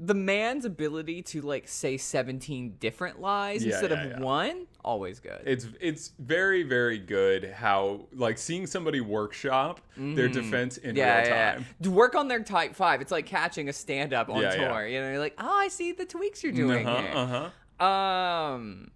[0.00, 4.20] the man's ability to like say 17 different lies Yeah, instead yeah, of yeah.
[4.20, 10.78] one always good it's it's very very good how like seeing somebody workshop their defense
[10.78, 11.04] in Mm-hmm.
[11.28, 11.66] real time.
[11.80, 11.88] yeah.
[11.90, 14.86] Work on their tight five it's like catching a stand-up on tour yeah.
[14.86, 17.84] you know you're like oh i see the tweaks you're doing Uh-huh, here uh-huh.
[17.84, 18.90] Um,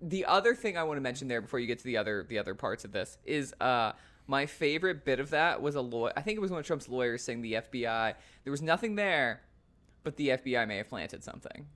[0.00, 2.38] the other thing I want to mention there before you get to the other the
[2.38, 3.92] other parts of this is uh
[4.26, 6.12] my favorite bit of that was a lawyer.
[6.14, 9.40] I think it was one of Trump's lawyers saying the FBI there was nothing there,
[10.04, 11.66] but the FBI may have planted something.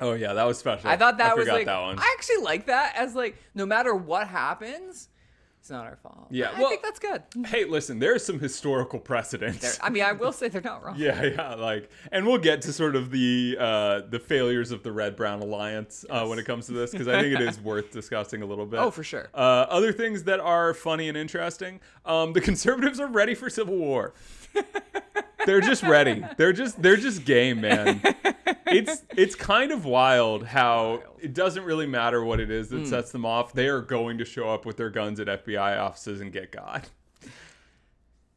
[0.00, 0.90] Oh yeah, that was special.
[0.90, 1.98] I thought that was like that one.
[1.98, 5.08] I actually like that as like no matter what happens,
[5.62, 6.26] It's not our fault.
[6.28, 7.22] Yeah, I well- think that's good.
[7.46, 9.60] Hey, listen, there's some historical precedents.
[9.60, 10.96] They're- I mean, I will say they're not wrong.
[10.98, 14.90] Yeah, yeah, like, and we'll get to sort of the uh, the failures of the
[14.90, 17.92] Red Brown Alliance uh, when it comes to this because I think it is worth
[17.92, 18.80] discussing a little bit.
[18.80, 19.28] Oh, for sure.
[19.32, 23.76] Uh, other things that are funny and interesting: um, the conservatives are ready for civil
[23.76, 24.14] war.
[25.46, 26.24] They're just ready.
[26.36, 28.00] They're just they're just game, man.
[28.66, 32.84] It's it's kind of wild how it doesn't really matter what it is that hmm.
[32.86, 33.52] sets them off.
[33.52, 36.88] They are going to show up with their guns at FBI offices and get God.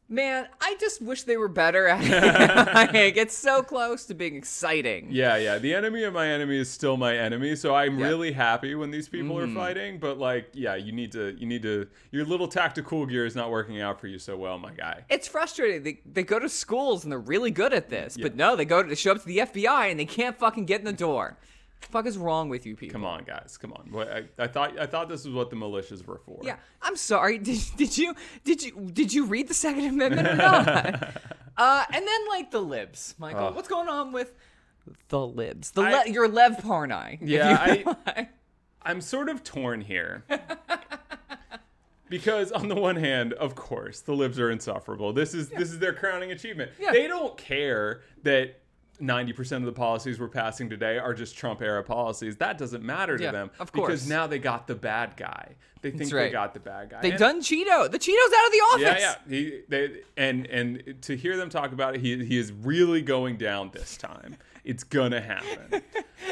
[0.08, 2.74] Man, I just wish they were better at it.
[2.74, 5.08] like, it's so close to being exciting.
[5.10, 5.58] Yeah, yeah.
[5.58, 8.06] The enemy of my enemy is still my enemy, so I'm Yeah.
[8.06, 9.54] Really happy when these people are mm.
[9.54, 9.98] fighting.
[9.98, 11.88] But like, yeah, you need to, you need to.
[12.12, 15.04] Your little tactical gear is not working out for you so well, my guy.
[15.08, 15.82] It's frustrating.
[15.82, 18.82] They, they go to schools and they're really good at this, but no, they go
[18.82, 21.36] to they show up to the FBI and they can't fucking get in the door.
[21.82, 22.92] The fuck is wrong with you people?
[22.94, 23.90] Come on, guys, come on.
[24.08, 26.40] I, I thought, I thought this was what the militias were for.
[26.42, 27.38] Yeah, I'm sorry.
[27.46, 30.66] Did, did you did you did you read the Second Amendment or not?
[31.56, 33.46] uh, and then like the libs, Michael.
[33.48, 33.54] Ugh.
[33.54, 34.32] What's going on with
[35.08, 35.70] the libs?
[35.72, 37.18] The I- le- your Lev Parnas.
[37.20, 37.96] Yeah, you-
[38.82, 40.24] I'm sort of torn here.
[42.08, 45.12] Because on the one hand, of course, the libs are insufferable.
[45.12, 46.70] This is this is their crowning achievement.
[46.78, 46.92] Yeah.
[46.92, 48.60] They don't care that
[49.00, 52.36] 90% of the policies we're passing today are just Trump era policies.
[52.36, 53.86] That doesn't matter to Yeah, them of course.
[53.88, 55.54] because now they got the bad guy.
[55.82, 57.00] They think they got the bad guy.
[57.02, 57.90] they And- done Cheeto.
[57.90, 58.80] The Cheeto's out of the office.
[58.80, 59.14] yeah, yeah.
[59.28, 63.36] He, they, and and to hear them talk about it, he, he is really going
[63.36, 64.36] down this time.
[64.64, 65.82] It's gonna happen.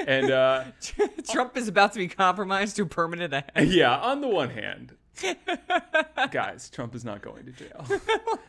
[0.08, 0.64] And uh,
[1.30, 3.68] Trump is about to be compromised to permanent end.
[3.70, 4.96] yeah, on the one hand,
[6.30, 7.86] guys, Trump is not going to jail.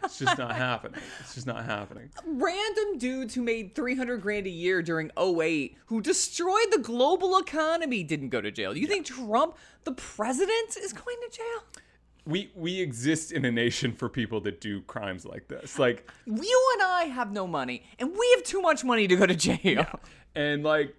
[0.05, 1.01] It's just not happening.
[1.19, 2.09] It's just not happening.
[2.25, 8.03] Random dudes who made 300 grand a year during 08 who destroyed the global economy
[8.03, 8.77] didn't go to jail.
[8.77, 11.81] You think Trump, the president, is going to jail?
[12.27, 15.77] We we exist in a nation for people that do crimes like this.
[15.79, 19.25] Like You and I have no money, and we have too much money to go
[19.25, 19.99] to jail.
[20.35, 20.95] and like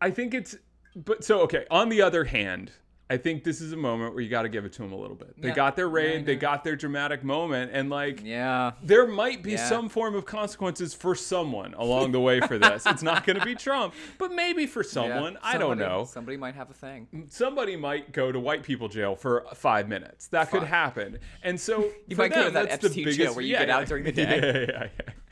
[0.00, 0.56] I think it's
[0.94, 2.70] but so okay, on the other hand,
[3.08, 4.96] I think this is a moment where you got to give it to them a
[4.96, 5.40] little bit.
[5.40, 5.54] They Yeah.
[5.54, 8.72] got their Yeah, raid, they got their dramatic moment and like Yeah.
[8.82, 9.68] there might be Yeah.
[9.68, 12.84] some form of consequences for someone along the way for this.
[12.84, 15.34] it's not going to be Trump, but maybe for someone.
[15.34, 15.38] Yeah.
[15.40, 16.04] I don't know.
[16.04, 17.26] Somebody might have a thing.
[17.30, 20.26] Somebody might go to white people jail for five minutes.
[20.28, 21.18] That could happen.
[21.44, 23.86] And so You might go to that Epstein biggest, jail where you yeah, get out
[23.86, 24.66] during the day.
[24.68, 24.88] Yeah, yeah,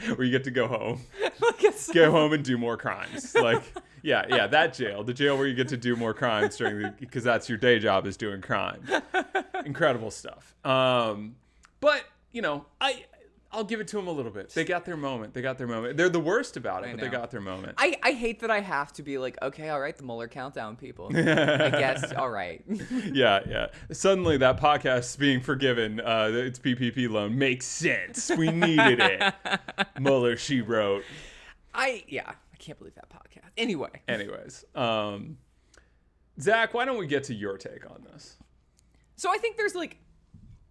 [0.06, 0.14] yeah.
[0.14, 3.34] Where you get to go home, at go home and do more crimes.
[3.34, 3.62] Like,
[4.04, 6.94] yeah, yeah, that jail, the jail where you get to do more crimes during the
[7.00, 8.82] because that's your day job is doing crime.
[9.64, 10.54] Incredible stuff.
[10.64, 11.36] Um,
[11.80, 13.04] but you know, I.
[13.50, 14.50] I'll give it to them a little bit.
[14.50, 15.32] They got their moment.
[15.32, 15.96] They got their moment.
[15.96, 17.74] They're the worst about it, I but they got their moment.
[17.78, 20.74] I, I hate that I have to be like, okay, all right, the Mueller countdown,
[20.74, 21.06] people.
[21.14, 22.64] I guess, all right.
[23.12, 23.68] yeah, yeah.
[23.92, 28.28] Suddenly, that podcast being forgiven, uh, its PPP loan makes sense.
[28.36, 29.34] We needed it.
[30.00, 31.04] Mueller, she wrote.
[31.72, 33.13] I, yeah, I can't believe that podcast.
[33.56, 35.38] Anyway, Anyways, um,
[36.40, 38.36] Zach, why don't we get to your take on this?
[39.16, 39.96] so I think there's like,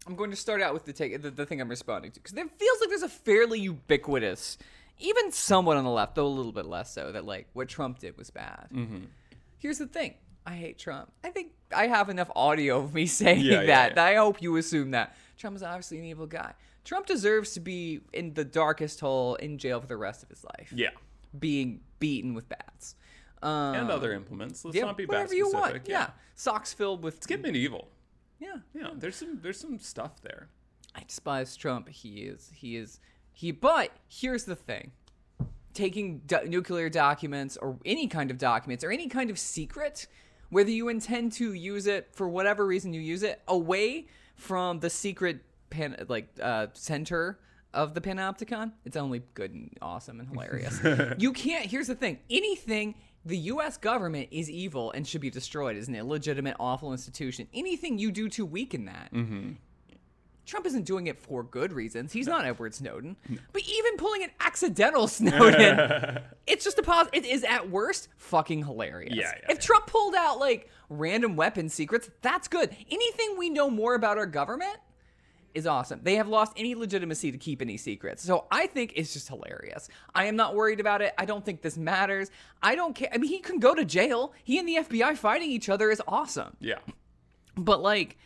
[0.06, 2.38] I'm going to start out with the take, the, the thing I'm responding to, because
[2.38, 4.58] it feels like there's a fairly ubiquitous,
[5.00, 8.00] even somewhat on the left, though a little bit less so, that like what Trump
[8.00, 8.68] did was bad.
[8.74, 9.06] Mm-hmm.
[9.60, 10.16] Here's the thing.
[10.46, 11.10] I hate Trump.
[11.24, 13.66] I think I have enough audio of me saying Yeah, that.
[13.66, 13.94] yeah, yeah.
[13.94, 15.16] that I hope you assume that.
[15.38, 16.52] Trump is obviously an evil guy.
[16.84, 20.44] Trump deserves to be in the darkest hole in jail for the rest of his
[20.44, 20.74] life.
[20.76, 20.90] Yeah.
[21.40, 22.96] Being beaten with bats.
[23.42, 24.66] Um, And other implements.
[24.66, 25.74] Let's yeah, not be whatever bat you specific.
[25.84, 25.88] want.
[25.90, 26.10] Yeah.
[26.36, 27.26] Socks filled with.
[27.28, 27.88] Get medieval.
[28.40, 28.58] Yeah.
[28.76, 30.50] Yeah, there's some there's some stuff there.
[30.96, 31.88] I despise Trump.
[31.88, 32.52] He is.
[32.54, 33.00] He is.
[33.32, 33.52] He.
[33.52, 34.92] But here's the thing:
[35.74, 40.08] taking do- nuclear documents or any kind of documents or any kind of secret,
[40.50, 44.90] whether you intend to use it for whatever reason you use it, away from the
[44.90, 45.38] secret
[45.70, 47.40] pan like uh, center
[47.74, 50.80] of the panopticon, it's only good and awesome and hilarious.
[51.18, 51.66] you can't.
[51.66, 52.96] Here's the thing: anything.
[53.26, 53.78] The U.S.
[53.78, 57.48] government is evil and should be destroyed as an illegitimate, awful institution.
[57.54, 59.52] Anything you do to weaken that mm-hmm.
[60.46, 62.12] Trump isn't doing it for good reasons.
[62.12, 63.16] He's not Edward Snowden.
[63.54, 67.08] But even pulling an accidental Snowden, it's just a pos.
[67.14, 69.16] It is at worst fucking hilarious.
[69.16, 69.62] Yeah, yeah, if yeah.
[69.62, 72.76] Trump pulled out like random weapon secrets, that's good.
[72.92, 74.78] Anything we know more about our government
[75.54, 76.00] is awesome.
[76.04, 78.24] They have lost any legitimacy to keep any secrets.
[78.24, 79.88] So I think it's just hilarious.
[80.16, 81.14] I am not worried about it.
[81.18, 82.32] I don't think this matters.
[82.62, 83.10] I don't care.
[83.14, 84.34] I mean, he can go to jail.
[84.44, 86.56] He and the FBI fighting each other is awesome.
[86.60, 86.80] Yeah.
[87.56, 88.18] But like,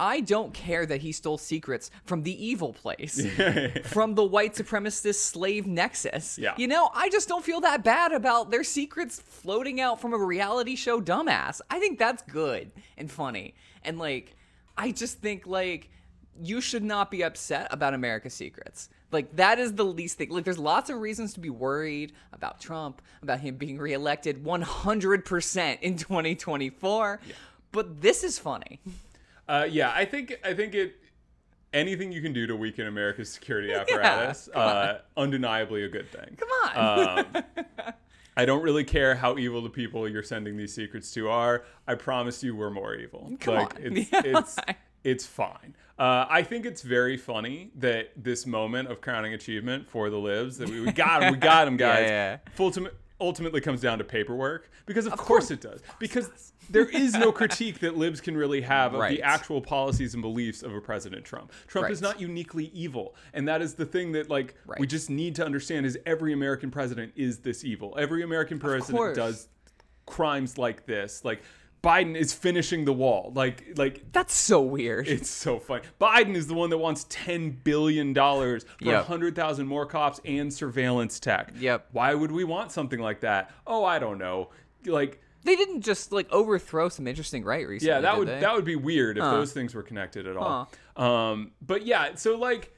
[0.00, 3.20] I don't care that he stole secrets from the evil place,
[3.84, 6.38] from the white supremacist slave nexus.
[6.38, 6.54] Yeah.
[6.56, 10.18] You know, I just don't feel that bad about their secrets floating out from a
[10.18, 11.60] reality show dumbass.
[11.68, 13.54] I think that's good and funny.
[13.82, 14.36] And like,
[14.76, 15.90] I just think like
[16.42, 18.88] you should not be upset about America's secrets.
[19.10, 20.30] Like that is the least thing.
[20.30, 25.80] Like there's lots of reasons to be worried about Trump, about him being reelected 100%
[25.80, 27.20] in 2024.
[27.72, 28.80] But this is funny.
[29.48, 30.96] Uh, yeah, I think I think it.
[31.74, 36.36] Anything you can do to weaken America's security apparatus, uh, undeniably a good thing.
[36.38, 37.18] Come on.
[37.36, 37.44] Um,
[38.38, 41.64] I don't really care how evil the people you're sending these secrets to are.
[41.88, 43.32] I promise you, we're more evil.
[43.40, 43.80] Come like on.
[43.82, 44.56] it's it's
[45.04, 45.74] it's fine.
[45.98, 50.58] Uh, I think it's very funny that this moment of crowning achievement for the libs
[50.58, 52.08] that we, we got him, we got him, guys.
[52.08, 52.38] yeah.
[52.58, 55.80] Ultimate, ultimately comes down to paperwork because of, course, it does.
[55.98, 59.16] Because there is no critique that libs can really have of Right.
[59.16, 61.50] the actual policies and beliefs of a President Trump.
[61.66, 65.34] Trump is not uniquely evil, and that is the thing that like we just need
[65.34, 67.96] to understand is every American president is this evil.
[67.98, 69.48] Every American president does
[70.06, 71.24] crimes like this.
[71.24, 71.42] Like
[71.82, 73.32] Biden is finishing the wall.
[73.34, 75.06] Like like That's so weird.
[75.08, 75.82] it's so funny.
[76.00, 79.04] Biden is the one that wants ten billion dollars for Yep.
[79.06, 81.52] hundred thousand more cops and surveillance tech.
[81.58, 81.88] Yep.
[81.92, 83.52] Why would we want something like that?
[83.66, 84.50] Oh, I don't know.
[84.86, 87.92] Like they didn't just like overthrow some interesting right recently.
[87.94, 88.40] yeah, that would they?
[88.40, 89.30] that would be weird if Huh.
[89.32, 90.68] those things were connected at all.
[90.96, 92.74] Um, but yeah, so like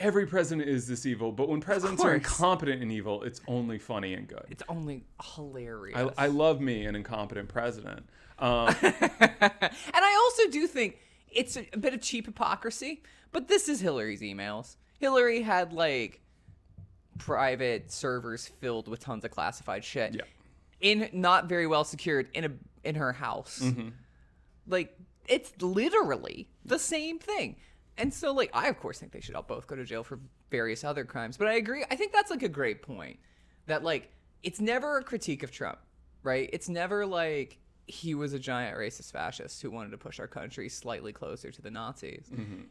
[0.00, 4.14] every president is this evil, but when presidents are incompetent and evil, it's only funny
[4.14, 4.44] and good.
[4.50, 5.04] It's only
[5.36, 6.12] hilarious.
[6.16, 8.08] I, I love me an incompetent president.
[8.38, 8.94] Um, and
[9.42, 10.98] I also do think
[11.30, 14.76] it's a, a bit of cheap hypocrisy, but this is Hillary's emails.
[14.98, 16.20] Hillary had like
[17.18, 20.14] private servers filled with tons of classified shit.
[20.14, 20.22] Yeah.
[20.80, 22.50] In not very well secured in a
[22.82, 23.62] in her house.
[24.66, 24.96] Like
[25.28, 27.56] it's literally the same thing.
[28.00, 30.18] And so like I of course think they should all both go to jail for
[30.50, 31.84] various other crimes, but I agree.
[31.90, 33.18] I think that's like a great point
[33.66, 34.10] that like
[34.42, 35.78] it's never a critique of Trump,
[36.22, 36.48] right?
[36.52, 40.68] It's never like he was a giant racist fascist who wanted to push our country
[40.68, 42.30] slightly closer to the Nazis.
[42.32, 42.62] Mm-hmm.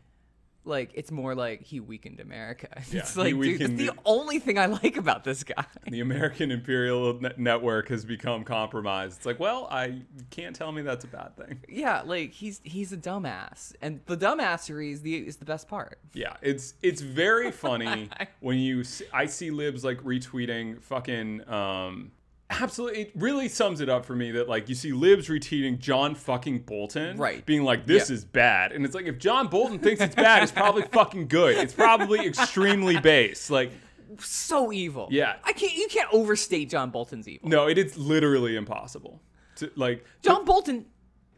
[0.69, 2.67] Like it's more like he weakened America.
[2.91, 5.65] Yeah, it's like, dude, that's the- only thing I like about this guy.
[5.87, 9.17] the American imperial ne- network has become compromised.
[9.17, 11.59] It's like, well, I can't tell me that's a bad thing.
[11.69, 15.99] Yeah, like he's he's a dumbass, and the dumbassery is the is the best part.
[16.13, 22.11] Yeah, it's it's very funny when you see, I see libs like retweeting fucking um
[22.49, 26.15] absolutely it really sums it up for me that like you see libs retweeting John
[26.15, 27.45] fucking Bolton Right.
[27.45, 28.15] being like this Yeah.
[28.15, 31.57] is bad and it's like if John Bolton thinks it's bad it's probably fucking good
[31.57, 33.71] it's probably extremely base like
[34.19, 35.07] So evil.
[35.11, 35.35] Yeah.
[35.43, 35.75] I can't.
[35.75, 37.47] You can't overstate John Bolton's evil.
[37.49, 39.21] no it is literally impossible
[39.57, 40.85] to like John Bolton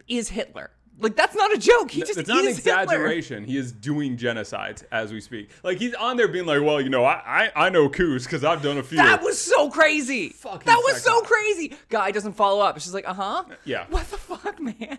[0.08, 0.70] is Hitler.
[1.02, 1.90] Like that's not a joke.
[1.90, 2.82] He just it's not an is Hitler.
[2.82, 3.44] exaggeration.
[3.44, 5.50] He is doing genocides as we speak.
[5.62, 8.44] Like he's on there being like, "Well, you know, I I, I know coups because
[8.44, 10.30] I've done a few." That was so crazy.
[10.30, 11.74] Fucking that was so crazy.
[11.88, 12.76] Guy doesn't follow up.
[12.76, 13.44] It's just like, uh huh.
[13.64, 13.86] Yeah.
[13.90, 14.98] What the fuck, man?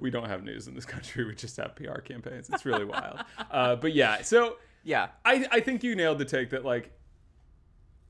[0.00, 1.24] we don't have news in this country.
[1.24, 2.50] We just have PR campaigns.
[2.50, 3.20] It's really wild.
[3.50, 5.08] Uh, but yeah, so Yeah.
[5.24, 6.90] I, I think you nailed the take that like,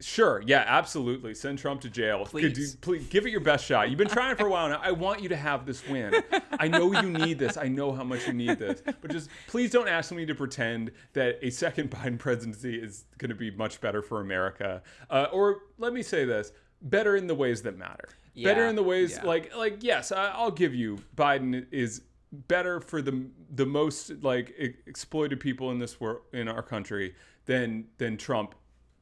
[0.00, 2.24] sure, yeah, absolutely, send Trump to jail.
[2.24, 2.74] Please.
[2.74, 3.88] you- please give it your best shot.
[3.88, 4.80] You've been trying for a while now.
[4.82, 6.14] I want you to have this win.
[6.58, 7.56] I know you need this.
[7.56, 8.82] I know how much you need this.
[9.00, 13.30] But just please don't ask me to pretend that a second Biden presidency is going
[13.30, 14.82] to be much better for America.
[15.10, 18.08] Uh, or let me say this: better in the ways that matter.
[18.42, 19.24] better in the ways yeah.
[19.26, 24.54] like like yes, I, I'll give you Biden is better for the the most like
[24.86, 27.14] exploited people in this world in our country
[27.46, 28.54] than than Trump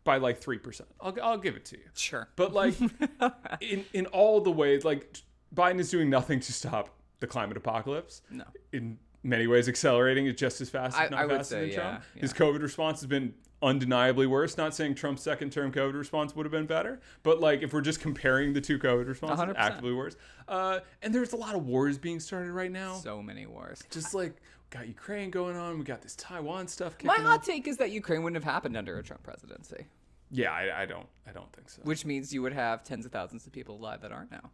[0.06, 0.88] by like three percent.
[1.02, 1.84] I'll I'll give it to you.
[1.94, 2.28] Sure.
[2.36, 2.74] But like
[3.60, 5.18] in in all the ways, like
[5.54, 6.88] Biden is doing nothing to stop
[7.20, 8.22] the climate apocalypse.
[8.30, 8.44] No.
[8.72, 11.68] In many ways, accelerating it just as fast, I- not I would faster say, than
[11.70, 12.02] yeah, Trump.
[12.14, 12.20] yeah.
[12.22, 14.56] His COVID response has been undeniably worse.
[14.56, 17.80] Not saying Trump's second term COVID response would have been better, but like if we're
[17.80, 19.54] just comparing the two COVID responses, 100%.
[19.56, 20.16] actively worse.
[20.46, 22.94] Uh, and there's a lot of wars being started right now.
[22.94, 23.82] So many wars.
[23.90, 24.36] just like
[24.76, 27.44] got Ukraine going on, we got this Taiwan stuff My hot up.
[27.44, 29.86] take is that Ukraine wouldn't have happened under a Trump presidency,
[30.30, 31.82] Yeah, I, I don't, I don't think so.
[31.84, 34.50] which means you would have tens of thousands of people alive that aren't now.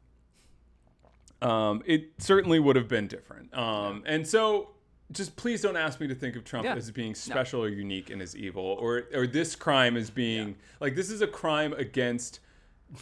[1.49, 3.53] um, it certainly would have been different.
[3.57, 4.71] Um, and so
[5.11, 6.75] just please don't ask me to think of Trump Yeah.
[6.75, 10.95] as being special or unique in his evil or, or this crime as being like
[10.95, 12.41] this is a crime against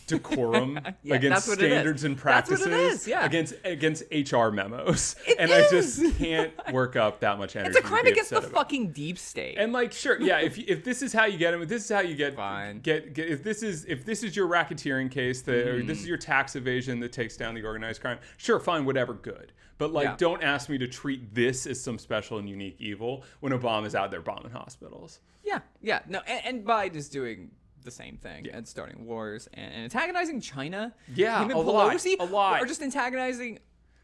[0.06, 1.72] decorum Yeah, against that's what it is.
[1.72, 3.24] standards and practices yeah.
[3.24, 7.78] against against HR memos It and I just can't work up that much energy It's
[7.78, 8.50] a to crime against the about.
[8.50, 9.56] fucking deep state.
[9.58, 10.38] And like, sure, yeah.
[10.40, 12.80] If if this is how you get him, if this is how you get Fine.
[12.80, 15.86] get, get if this is if this is your racketeering case that Mm-hmm.
[15.86, 19.52] this is your tax evasion that takes down the organized crime, sure, fine, whatever, good.
[19.78, 20.16] But like, Yeah.
[20.18, 24.10] don't ask me to treat this as some special and unique evil when Obama's out
[24.10, 25.20] there bombing hospitals.
[25.44, 26.00] yeah, yeah.
[26.08, 27.50] No, and, and Biden is doing
[27.82, 30.94] the same thing and starting wars and, and antagonizing China.
[31.14, 32.62] Yeah, Him and a lot, a lot.
[32.62, 33.58] Or just antagonizing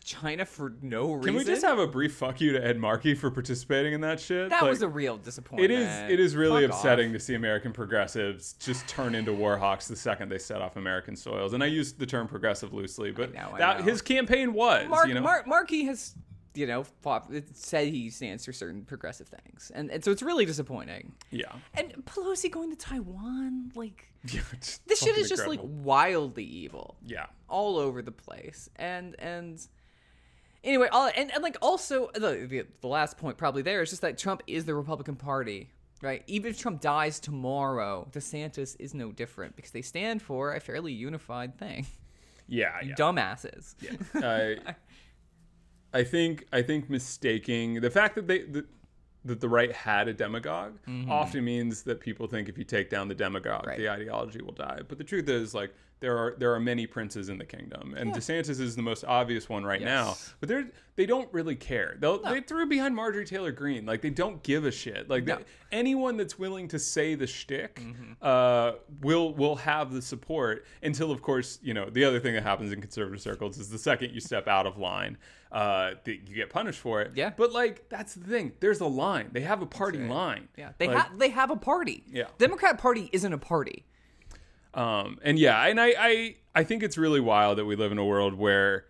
[0.05, 1.25] China for no reason.
[1.25, 4.21] Can we just have a brief fuck you to Ed Markey for participating in that
[4.21, 4.51] shit?
[4.51, 5.73] that Like, was a real disappointment.
[5.73, 6.11] It is.
[6.13, 7.15] It is really Fuck upsetting off.
[7.15, 11.17] to see American progressives just turn into war hawks the second they set off American
[11.17, 11.55] soils.
[11.55, 13.85] And I use the term progressive loosely, but know, I that know.
[13.85, 16.15] his campaign was, Mark, you know, Mark Markey has,
[16.57, 20.45] you know, fought, said he stands for certain progressive things, and, and so it's really
[20.45, 21.13] disappointing.
[21.31, 24.41] yeah, And Pelosi going to Taiwan, like yeah.
[24.87, 26.97] this shit is just like wildly evil.
[27.05, 29.69] yeah, all over the place and and
[30.65, 34.03] anyway all and, and like also the, the the last point probably there is just
[34.03, 35.71] that trump is the republican party
[36.03, 40.61] right even if trump dies tomorrow desantis is no different because they stand for a
[40.61, 41.87] fairly unified thing
[42.49, 42.95] yeah, yeah.
[42.95, 43.75] dumbasses
[44.15, 44.75] I,
[46.01, 48.67] I think I think mistaking the fact that they that,
[49.25, 50.75] that the right had a demagogue
[51.09, 53.69] often means that people think if you take down the demagogue, Mm-hmm.
[53.71, 53.79] Right.
[53.79, 54.81] the ideology will die.
[54.89, 58.13] But the truth is, like there are there are many princes in the kingdom, and
[58.13, 60.17] DeSantis is the most obvious one right now.
[60.41, 60.67] But they're
[60.97, 61.97] they don't really care.
[61.99, 63.85] They'll, They threw behind Marjorie Taylor Greene.
[63.87, 65.09] Like they don't give a shit.
[65.11, 65.35] Like No.
[65.35, 65.43] Mm-hmm.
[65.71, 67.83] they- anyone that's willing to say the shtick
[68.23, 68.73] uh,
[69.03, 72.73] will will have the support until, of course, you know the other thing that happens
[72.73, 75.17] in conservative circles is the second you step out of line,
[75.53, 77.13] uh, that you get punished for it.
[77.15, 77.31] Yeah.
[77.37, 78.53] But like that's the thing.
[78.61, 79.31] There's a line.
[79.33, 80.49] They have a party line.
[80.57, 82.25] yeah they Like, have they have a party Yeah.
[82.39, 83.85] democrat party isn't a party
[84.77, 87.99] Um, and yeah, and I, I I think it's really wild that we live in
[87.99, 88.85] a world where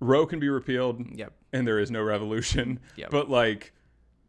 [0.00, 1.16] Roe can be repealed.
[1.16, 1.32] Yep.
[1.52, 2.80] And there is no revolution.
[2.96, 3.10] Yep.
[3.10, 3.72] But like.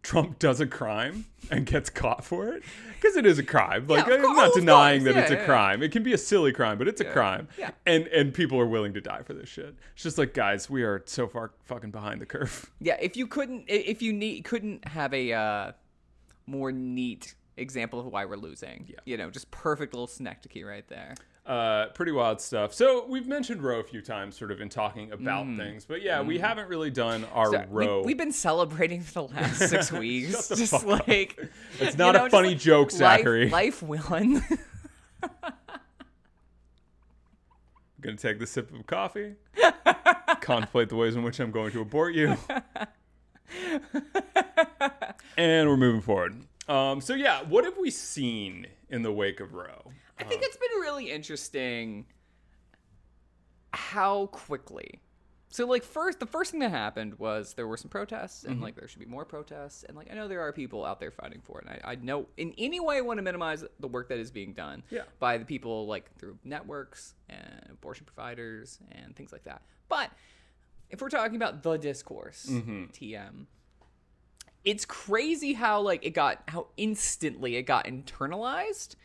[0.03, 3.87] Trump does a crime and gets caught for it because it is a crime.
[3.87, 5.43] Like of I'm not denying that it's a yeah.
[5.43, 5.83] crime.
[5.83, 7.49] It can be a silly crime, but it's a crime.
[7.57, 7.71] Yeah.
[7.85, 9.75] And and people are willing to die for this shit.
[9.95, 12.71] It's just like guys, we are so far fucking behind the curve.
[12.79, 15.71] yeah if you couldn't if you need couldn't have a uh
[16.45, 18.99] more neat example of why we're losing Yeah.
[19.05, 22.73] you know just perfect little synecdoche right there Uh, pretty wild stuff.
[22.73, 26.21] So we've mentioned Roe a few times, sort of in talking about things, but yeah,
[26.21, 27.51] we haven't really done our Mm.
[27.51, 28.03] So, we- Roe.
[28.03, 30.49] we've been celebrating for the last six weeks.
[30.49, 31.07] Just fuck up.
[31.07, 31.39] like
[31.79, 33.49] It's you not a just funny like, joke, life- Zachary.
[33.49, 34.41] Life, willing.
[35.23, 35.31] I'm
[38.01, 39.35] gonna take the sip of coffee,
[40.41, 42.35] contemplate the ways in which I'm going to abort you,
[45.37, 46.35] and we're moving forward.
[46.67, 49.91] Um, so yeah, what have we seen in the wake of Roe?
[50.19, 52.05] I think it's been really interesting
[53.71, 55.01] how quickly.
[55.49, 58.51] So like first the first thing that happened was there were some protests Mm-hmm.
[58.51, 60.99] and like there should be more protests and like I know there are people out
[60.99, 61.67] there fighting for it.
[61.67, 64.29] And I, I know in any way I want to minimize the work that is
[64.31, 65.03] being done Yeah.
[65.19, 69.61] by the people like through networks and abortion providers and things like that.
[69.87, 70.11] But
[70.89, 72.85] if we're talking about the discourse, Mm-hmm.
[72.85, 73.45] TM,
[74.67, 78.95] it's crazy how like it got how instantly it got internalized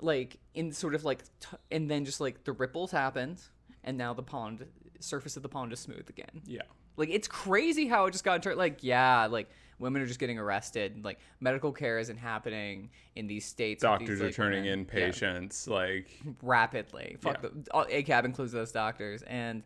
[0.00, 3.40] like in sort of like t- and then just like the ripples happened
[3.84, 4.64] and now the pond
[5.00, 6.62] surface of the pond is smooth again Yeah,
[6.96, 9.48] like it's crazy how it just got turned like yeah like
[9.78, 14.20] women are just getting arrested like medical care isn't happening in these states doctors these,
[14.20, 14.80] are like, turning women.
[14.80, 15.68] in Yeah, patients.
[15.68, 16.08] Like,
[16.42, 17.50] rapidly fuck Yeah.
[17.50, 19.62] the all, acab includes those doctors and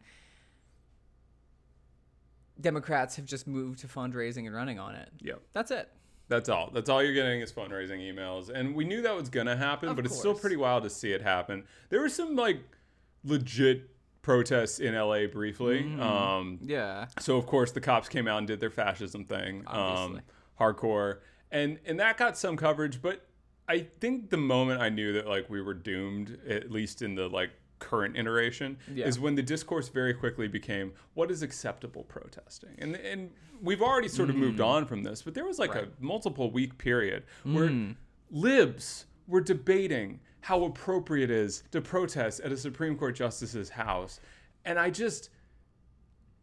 [2.61, 5.41] democrats have just moved to fundraising and running on it yep.
[5.53, 5.89] that's it
[6.29, 6.71] That's all.
[6.73, 8.49] That's all you're getting is fundraising emails.
[8.49, 10.89] And we knew that was going to happen, Of but it's still pretty wild to
[10.91, 11.65] see it happen.
[11.91, 12.61] There were some like
[13.23, 13.91] legit
[14.23, 15.83] protests in LA briefly.
[15.83, 16.01] Mm.
[16.01, 19.65] Um, yeah so of course the cops came out and did their fascism thing.
[19.67, 20.23] Um,
[20.59, 21.19] hardcore.
[21.51, 23.27] And and that got some coverage, but
[23.69, 27.29] I think the moment I knew that like we were doomed, at least in the
[27.29, 27.51] like
[27.83, 29.07] current iteration, Yeah.
[29.07, 32.75] is when the discourse very quickly became what is acceptable protesting.
[32.79, 33.31] And and
[33.61, 35.75] we've already sort of moved on from this, but there was like Mm.
[35.75, 35.85] Right.
[36.01, 37.95] a multiple week period where
[38.31, 44.21] libs were debating how appropriate it is to protest at a Supreme Court justice's house.
[44.65, 45.31] And I just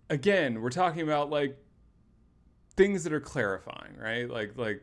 [0.10, 1.58] again, we're talking about like
[2.76, 4.30] things that are clarifying, right?
[4.30, 4.82] Like like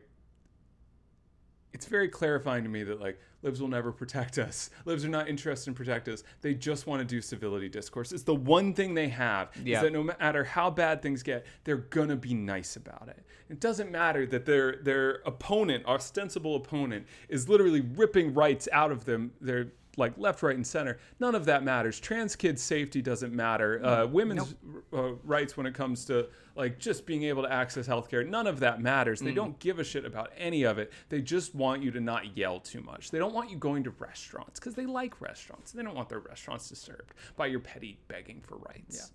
[1.73, 4.69] it's very clarifying to me that like libs will never protect us.
[4.85, 6.23] Libs are not interested in protect us.
[6.41, 8.11] They just want to do civility discourse.
[8.11, 9.77] It's the one thing they have Yeah.
[9.77, 13.23] is that no matter how bad things get, they're gonna be nice about it.
[13.49, 19.05] It doesn't matter that their their opponent, ostensible opponent, is literally ripping rights out of
[19.05, 19.31] them.
[19.41, 20.99] They're like left, right, and center.
[21.19, 21.99] None of that matters.
[21.99, 23.83] Trans kids' safety doesn't matter.
[23.83, 24.53] Uh, women's
[24.93, 28.27] uh, rights when it comes to like just being able to access healthcare.
[28.27, 29.19] None of that matters.
[29.19, 30.93] They don't give a shit about any of it.
[31.09, 33.09] They just want you to not yell too much.
[33.09, 35.71] They don't want you going to restaurants because they like restaurants.
[35.71, 39.11] They don't want their restaurants disturbed by your petty begging for rights.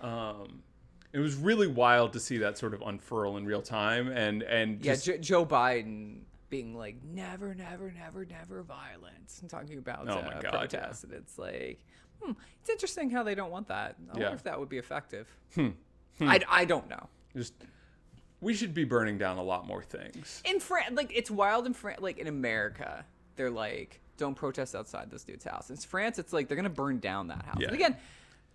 [0.00, 0.62] Um,
[1.12, 4.84] it was really wild to see that sort of unfurl in real time, and and
[4.84, 10.08] yeah just, Jo- joe biden being like never, never, never, never violence and talking about
[10.08, 11.78] Oh uh, my God, protests, and it's like,
[12.20, 13.96] hmm, it's interesting how they don't want that.
[14.12, 14.22] I Yeah.
[14.24, 15.28] wonder if that would be effective.
[15.54, 15.68] Hmm.
[16.20, 17.08] I, I don't know.
[17.34, 17.54] Just
[18.40, 20.42] we should be burning down a lot more things.
[20.44, 22.00] In France, like it's wild in France.
[22.00, 23.04] Like in America,
[23.36, 25.70] they're like, don't protest outside this dude's house.
[25.70, 27.58] In France, it's like they're gonna burn down that house.
[27.60, 27.68] Yeah.
[27.68, 27.96] And again,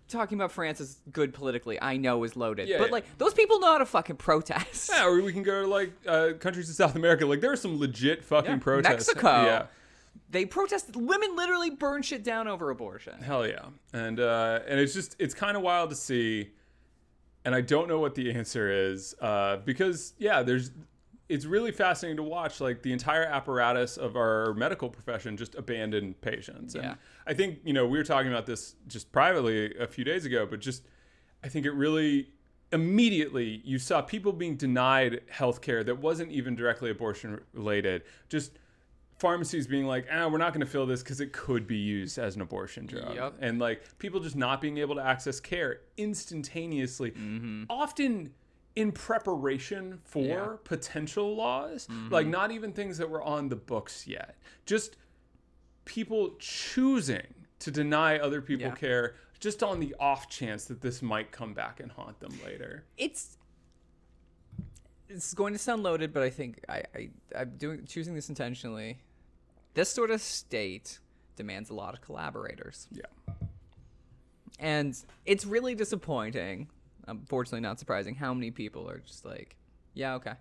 [0.08, 1.80] talking about France is good politically.
[1.80, 2.92] I know is loaded, Yeah, but yeah.
[2.92, 4.90] like those people know how to fucking protest.
[4.92, 7.26] Yeah, or we can go to like uh, countries in South America.
[7.26, 8.58] Like there are some legit fucking Yeah.
[8.58, 9.08] protests.
[9.08, 9.28] Mexico.
[9.44, 9.66] Yeah.
[10.30, 10.96] They protest.
[10.96, 13.14] Women literally burn shit down over abortion.
[13.22, 13.66] Hell yeah.
[13.92, 16.50] And uh, and it's just it's kind of wild to see,
[17.44, 20.70] and I don't know what the answer is uh, because yeah, there's
[21.28, 26.14] it's really fascinating to watch like the entire apparatus of our medical profession just abandon
[26.14, 26.74] patients.
[26.74, 26.94] And Yeah.
[27.26, 30.46] I think you know we were talking about this just privately a few days ago,
[30.46, 30.82] but just
[31.42, 32.28] I think it really
[32.72, 38.02] immediately you saw people being denied health care that wasn't even directly abortion related.
[38.28, 38.58] Just
[39.18, 42.18] pharmacies being like, ah, we're not going to fill this because it could be used
[42.18, 43.14] as an abortion drug.
[43.14, 43.34] Yep.
[43.40, 47.14] And like people just not being able to access care instantaneously,
[47.70, 48.32] often
[48.76, 50.56] in preparation for Yeah.
[50.64, 52.12] potential laws, mm-hmm.
[52.12, 54.36] like not even things that were on the books yet.
[54.66, 54.96] Just
[55.86, 57.26] people choosing
[57.58, 58.74] to deny other people Yeah.
[58.74, 62.84] care just on the off chance that this might come back and haunt them later.
[62.96, 63.38] It's
[65.08, 68.98] it's going to sound loaded, but I think I, I I'm doing choosing this intentionally.
[69.74, 70.98] This sort of state
[71.36, 72.88] demands a lot of collaborators.
[72.90, 73.02] Yeah.
[74.58, 74.96] And
[75.26, 76.68] it's really disappointing,
[77.06, 79.56] unfortunately not surprising, how many people are just like,
[79.94, 80.32] yeah, okay.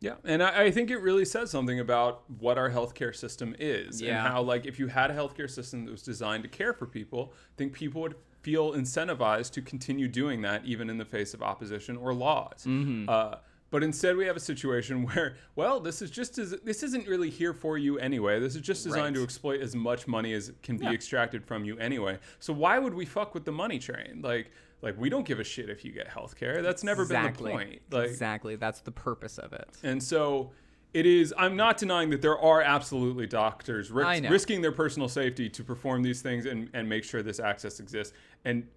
[0.00, 4.00] Yeah, and I, I think it really says something about what our healthcare system is,
[4.00, 4.28] and Yeah.
[4.28, 7.32] how like if you had a healthcare system that was designed to care for people,
[7.34, 11.42] I think people would feel incentivized to continue doing that, even in the face of
[11.42, 12.66] opposition or laws.
[12.66, 13.36] Uh,
[13.70, 17.30] but instead, we have a situation where, well, this is just as this isn't really
[17.30, 18.38] here for you anyway.
[18.38, 19.20] This is just designed Right.
[19.20, 20.92] to exploit as much money as can be Yeah.
[20.92, 22.18] extracted from you anyway.
[22.40, 24.20] So why would we fuck with the money train?
[24.22, 24.50] Like,
[24.84, 26.62] like we don't give a shit if you get healthcare.
[26.62, 27.50] That's never exactly.
[27.50, 27.82] been the point.
[27.90, 28.56] Like, exactly.
[28.56, 29.68] That's the purpose of it.
[29.82, 30.52] and so
[30.92, 35.48] it is, I'm not denying that there are absolutely doctors ris- risking their personal safety
[35.48, 38.14] to perform these things and, and make sure this access exists.
[38.44, 38.68] And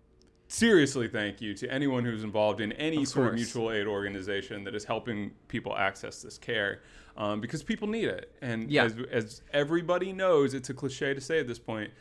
[0.47, 4.64] seriously, thank you to anyone who's involved in any Of sort of mutual aid organization
[4.64, 6.82] that is helping people access this care
[7.18, 8.32] um, because people need it.
[8.41, 8.86] And Yeah.
[8.86, 11.91] as, as everybody knows, it's a cliche to say at this point.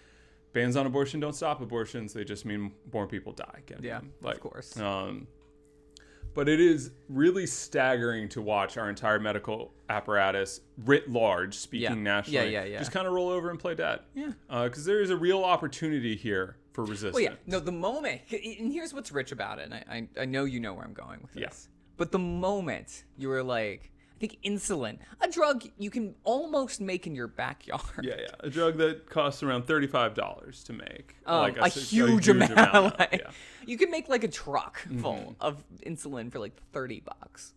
[0.57, 3.61] Bans on abortion don't stop abortions; they just mean more people die.
[3.79, 4.13] Yeah, them?
[4.25, 4.75] of course.
[4.81, 5.27] Um,
[6.33, 12.03] but it is really staggering to watch our entire medical apparatus writ large, speaking Yeah.
[12.03, 12.79] nationally, Yeah, yeah, yeah.
[12.79, 14.01] just kind of roll over and play dead.
[14.15, 14.33] Yeah.
[14.49, 17.13] Because there is a real opportunity here for resistance.
[17.15, 17.35] Well, yeah.
[17.47, 19.71] No, the moment, and here's what's rich about it.
[19.71, 21.69] And I, I, I know you know where I'm going with this.
[21.69, 21.73] Yeah.
[21.99, 27.07] But the moment you were like, I think insulin, a drug you can almost make
[27.07, 27.83] in your backyard.
[28.03, 28.27] Yeah, yeah.
[28.41, 32.53] A drug that costs around thirty-five dollars to make, Um, like a, s- huge, amount.
[32.59, 33.19] of- like, yeah.
[33.19, 33.69] Mm-hmm.
[33.71, 37.53] You can make like a truck full of insulin for like 30 bucks.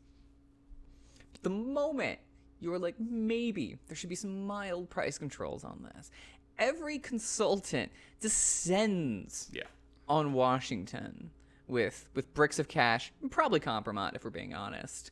[1.43, 2.19] The moment
[2.59, 6.11] you were like, maybe there should be some mild price controls on this,
[6.57, 7.89] every consultant
[8.19, 9.63] descends Yeah.
[10.09, 11.29] on Washington
[11.67, 15.11] with with bricks of cash, probably compromise if we're being honest,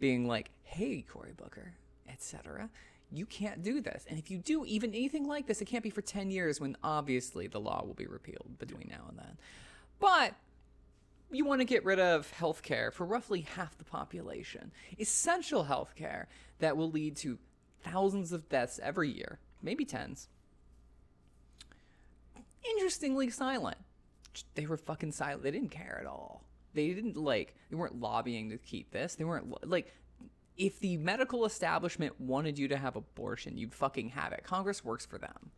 [0.00, 1.74] being like, "Hey, Cory Booker,
[2.08, 2.70] etc."
[3.12, 5.90] You can't do this, and if you do even anything like this, it can't be
[5.90, 6.60] for ten years.
[6.60, 9.38] When obviously the law will be repealed between now and then.
[10.00, 10.34] But
[11.30, 16.26] you want to get rid of healthcare for roughly half the population, essential healthcare
[16.58, 17.38] that will lead to
[17.82, 20.28] thousands of deaths every year, maybe tens.
[22.64, 23.78] Interestingly silent.
[24.54, 25.42] They were fucking silent.
[25.42, 26.44] They didn't care at all.
[26.74, 27.54] They didn't like.
[27.70, 29.14] They weren't lobbying to keep this.
[29.14, 29.92] They weren't like.
[30.56, 34.44] If the medical establishment wanted you to have abortion, you'd fucking have it.
[34.44, 35.50] Congress works for them.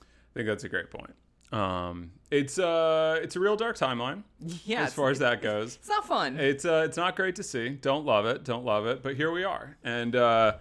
[0.00, 1.14] I think that's a great point.
[1.52, 4.22] Um, it's uh, it's a real dark timeline
[4.64, 5.76] Yeah, as far as that goes.
[5.80, 6.38] It's not fun.
[6.38, 7.70] It's uh, it's not great to see.
[7.70, 8.44] Don't love it.
[8.44, 9.02] Don't love it.
[9.02, 9.76] But here we are.
[9.82, 10.58] And uh,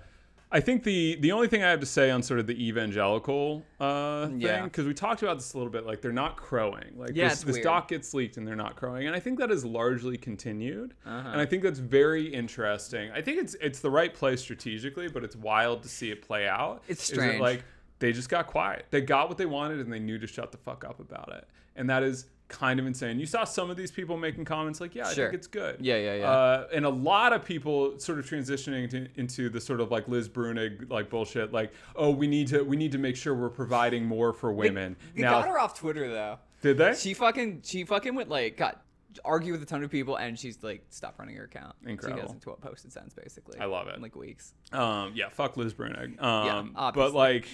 [0.52, 3.64] I think the the only thing I have to say on sort of the evangelical
[3.80, 4.64] uh, thing, Yeah.
[4.64, 6.94] because we talked about this a little bit, like they're not crowing.
[6.98, 9.52] Like Yeah, this, this doc gets leaked and they're not crowing, and I think that
[9.52, 10.96] is largely continued.
[11.06, 11.30] Uh-huh.
[11.30, 13.12] And I think that's very interesting.
[13.12, 16.48] I think it's it's the right play strategically, but it's wild to see it play
[16.48, 16.84] out.
[16.88, 17.42] It's Is it, strange.
[17.42, 17.64] like
[18.00, 18.86] they just got quiet.
[18.90, 21.48] They got what they wanted and they knew to shut the fuck up about it.
[21.76, 23.20] And that is kind of insane.
[23.20, 25.28] You saw some of these people making comments like, yeah, I Sure.
[25.28, 25.78] think it's good.
[25.80, 26.30] Yeah, yeah, yeah.
[26.30, 30.08] Uh, and a lot of people sort of transitioning to, into the sort of like
[30.08, 33.50] Liz Bruenig like bullshit, like, oh, we need to we need to make sure we're
[33.50, 34.98] providing more for women.
[35.16, 36.40] They now, got her off Twitter though.
[36.62, 36.94] did they?
[36.96, 38.82] She fucking she fucking went like got
[39.26, 41.76] argue with a ton of people, and she's like, stop running her account.
[41.84, 42.22] She Incredible.
[42.22, 43.60] hasn't to- posted since basically.
[43.60, 43.96] I love it.
[43.96, 44.54] In like weeks.
[44.72, 46.22] Um, yeah, fuck Liz Bruenig.
[46.22, 47.14] Um, but obviously.
[47.18, 47.48] like,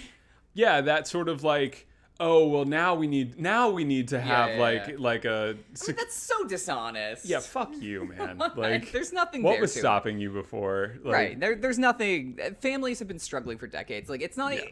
[0.54, 1.86] yeah, that sort of like,
[2.20, 4.94] oh well, now we need now we need to have yeah, like yeah.
[4.98, 7.24] like a I mean, that's so dishonest.
[7.24, 8.38] yeah, fuck you, man.
[8.56, 9.42] Like, there's nothing.
[9.42, 9.82] what there was to it.
[9.82, 10.96] stopping you before?
[11.02, 11.40] Like, right.
[11.40, 12.38] There, there's nothing.
[12.60, 14.08] Families have been struggling for decades.
[14.08, 14.62] Like it's not Yeah.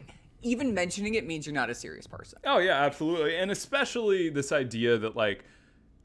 [0.41, 2.39] even mentioning it means you're not a serious person.
[2.45, 5.43] Oh yeah, absolutely, and especially this idea that like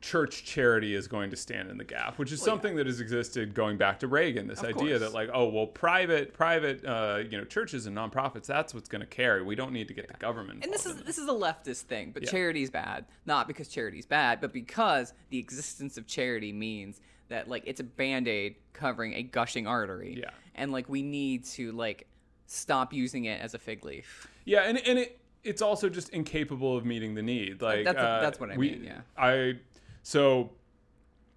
[0.00, 2.52] church charity is going to stand in the gap, which is Well, yeah.
[2.52, 4.46] something that has existed going back to Reagan.
[4.46, 5.00] This Of idea course.
[5.00, 9.00] that like, oh well, private private uh, you know churches and nonprofits that's what's going
[9.02, 9.42] to carry.
[9.42, 10.64] We don't need to get the government.
[10.64, 12.30] And this is this is a leftist thing, but Yeah.
[12.30, 13.04] charity's bad.
[13.26, 17.84] Not because charity's bad, but because the existence of charity means that like it's a
[17.84, 20.16] band-aid covering a gushing artery.
[20.18, 20.30] Yeah.
[20.54, 22.06] And like we need to like
[22.46, 24.26] stop using it as a fig leaf.
[24.46, 27.62] Yeah, and and it it's also just incapable of meeting the need.
[27.62, 29.00] Like That's- uh, that's what I we- mean, yeah.
[29.16, 29.58] I
[30.02, 30.50] so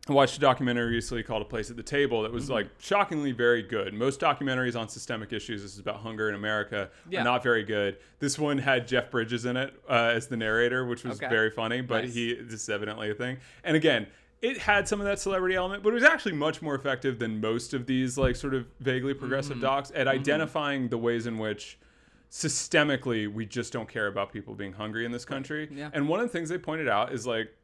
[0.09, 2.53] I watched a documentary recently called "A Place at the Table" that was Mm-hmm.
[2.53, 3.93] like shockingly very good.
[3.93, 7.21] Most documentaries on systemic issues, this is about hunger in America, Yeah.
[7.21, 7.97] are not very good.
[8.19, 11.29] This one had Jeff Bridges in it uh, as the narrator, which was Okay.
[11.29, 11.79] very funny.
[11.81, 12.13] But Nice.
[12.15, 13.37] he this is evidently a thing.
[13.63, 14.07] And again.
[14.41, 17.39] It had some of that celebrity element, but it was actually much more effective than
[17.39, 19.61] most of these like sort of vaguely progressive Mm-hmm.
[19.65, 21.79] docs at identifying the ways in which
[22.29, 25.69] systemically we just don't care about people being hungry in this country.
[25.71, 25.89] Yeah.
[25.93, 27.55] And one of the things they pointed out is like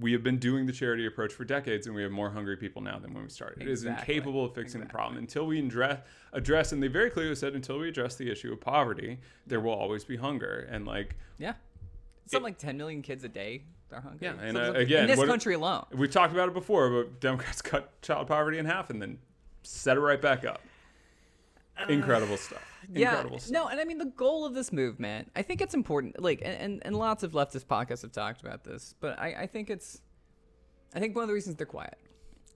[0.00, 2.80] we have been doing the charity approach for decades and we have more hungry people
[2.82, 3.62] now than when we started.
[3.62, 6.00] It is incapable of fixing the problem until we address
[6.32, 9.74] address and they very clearly said until we address the issue of poverty, there will
[9.74, 10.66] always be hunger.
[10.70, 11.54] And like Yeah.
[12.26, 14.18] Something like 10 million kids a day are hungry.
[14.22, 15.84] Yeah, and, uh, again, in this what- country alone.
[15.92, 19.18] we've talked about it before, but Democrats cut child poverty in half and then
[19.62, 20.60] set it right back up.
[21.88, 22.62] Incredible stuff.
[22.94, 23.52] Incredible yeah, stuff.
[23.52, 25.30] no, and I mean the goal of this movement.
[25.36, 26.20] I think it's important.
[26.20, 29.46] Like, and and, and lots of leftist podcasts have talked about this, but I, I
[29.46, 30.00] think it's,
[30.94, 31.98] I think one of the reasons they're quiet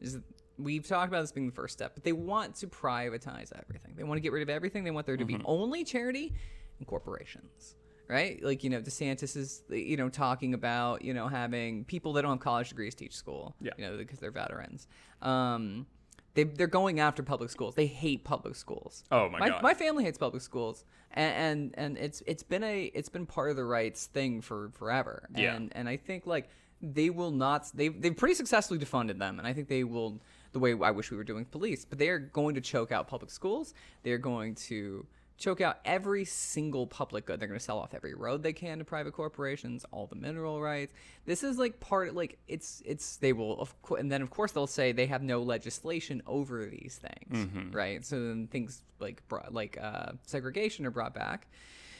[0.00, 0.22] is that
[0.58, 3.94] we've talked about this being the first step, but they want to privatize everything.
[3.96, 4.84] They want to get rid of everything.
[4.84, 5.38] They want there to Mm-hmm.
[5.38, 6.32] be only charity
[6.78, 7.76] and corporations.
[8.06, 12.22] Right, like you know, DeSantis is you know talking about you know having people that
[12.22, 13.54] don't have college degrees teach school.
[13.62, 13.70] Yeah.
[13.78, 14.88] you know because they're veterans.
[15.22, 15.86] Um,
[16.34, 17.74] they they're going after public schools.
[17.74, 19.04] They hate public schools.
[19.10, 19.62] Oh my my, God.
[19.62, 23.50] my family hates public schools, and, and and it's it's been a it's been part
[23.50, 25.28] of the rights thing for forever.
[25.34, 25.54] Yeah.
[25.54, 26.48] And and I think like
[26.82, 30.20] they will not they they've pretty successfully defunded them, and I think they will
[30.52, 31.84] the way I wish we were doing police.
[31.84, 33.74] But they are going to choke out public schools.
[34.02, 35.06] They are going to
[35.36, 37.40] choke out every single public good.
[37.40, 40.60] They're going to sell off every road they can to private corporations, all the mineral
[40.62, 40.92] rights.
[41.26, 44.52] This is like part like it's it's they will of course and then of course
[44.52, 48.04] they'll say they have no legislation over these things, right?
[48.04, 51.48] So then things like brought, like uh, segregation are brought back.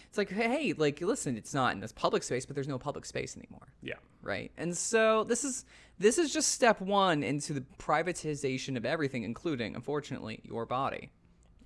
[0.09, 3.05] It's like hey, like listen, it's not in this public space, but there's no public
[3.05, 3.95] space anymore Yeah.
[4.23, 5.65] right and so this is
[5.99, 11.11] this is just step one into the privatization of everything including unfortunately your body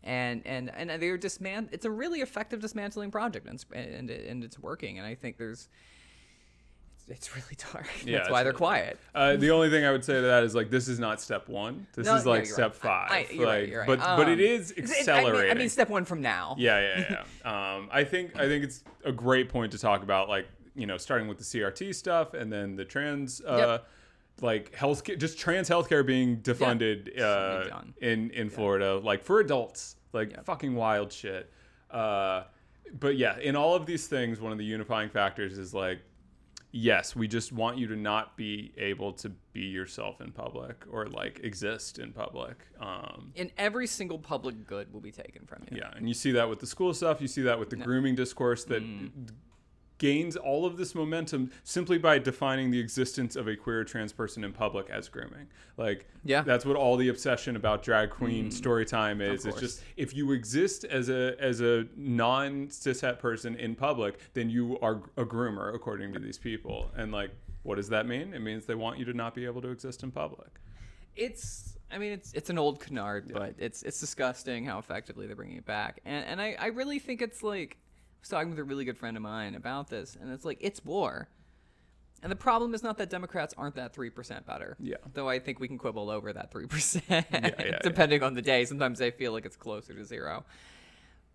[0.08, 4.26] and and and they're dismant it's a really effective dismantling project and it's, and, it-
[4.30, 5.68] and it's working and i think there's
[7.10, 10.04] it's, really dark Yeah, that's why they're really quiet Uh, the only thing I would
[10.04, 11.86] say to that is like this is not step one.
[11.94, 13.08] This No, is like step right.
[13.08, 13.10] five.
[13.10, 13.86] I, you're right, right.
[13.86, 15.40] But but Um, is it- accelerating.
[15.40, 17.76] I mean, I mean step one from now yeah, yeah, yeah.
[17.76, 20.98] um, I think I think it's a great point to talk about like you know
[20.98, 23.40] starting with the CRT stuff and then the trans.
[23.40, 23.86] Uh, Yep.
[24.40, 30.44] Like health, just trans healthcare being defunded uh, in in Florida, like for adults, like
[30.44, 31.52] fucking wild shit.
[31.90, 32.44] Uh,
[32.98, 36.00] but yeah, in all of these things, one of the unifying factors is like
[36.70, 41.06] yes, we just want you to not be able to be yourself in public or
[41.06, 42.56] like exist in public.
[42.78, 46.32] Um, and every single public good will be taken from you yeah, and you see
[46.32, 47.20] that with the school stuff.
[47.20, 49.30] You see that with the grooming discourse that Mm.
[49.98, 54.44] Gains all of this momentum simply by defining the existence of a queer trans person
[54.44, 55.48] in public as grooming.
[55.76, 56.42] Like, Yeah.
[56.42, 56.46] Mm.
[56.46, 59.44] that's what all the obsession about drag queen story time is.
[59.44, 64.48] It's just if you exist as a as a non cishet person in public, then
[64.50, 66.90] you are a groomer according to these people.
[66.96, 67.30] And like,
[67.64, 68.32] what does that mean?
[68.34, 70.48] It means they want you to not be able to exist in public.
[71.16, 75.34] it's I mean it's it's an old canard, but it's it's disgusting how effectively they're
[75.36, 76.00] bringing it back.
[76.04, 77.78] And and I I really think it's like
[78.18, 80.58] I was talking with a really good friend of mine about this, and it's like
[80.60, 81.28] it's war.
[82.20, 84.76] And the problem is not that Democrats aren't that three percent better.
[84.80, 84.96] Yeah.
[85.14, 88.64] Though I think we can quibble over that three percent, yeah, depending on the day.
[88.64, 90.44] Sometimes I feel like it's closer to zero.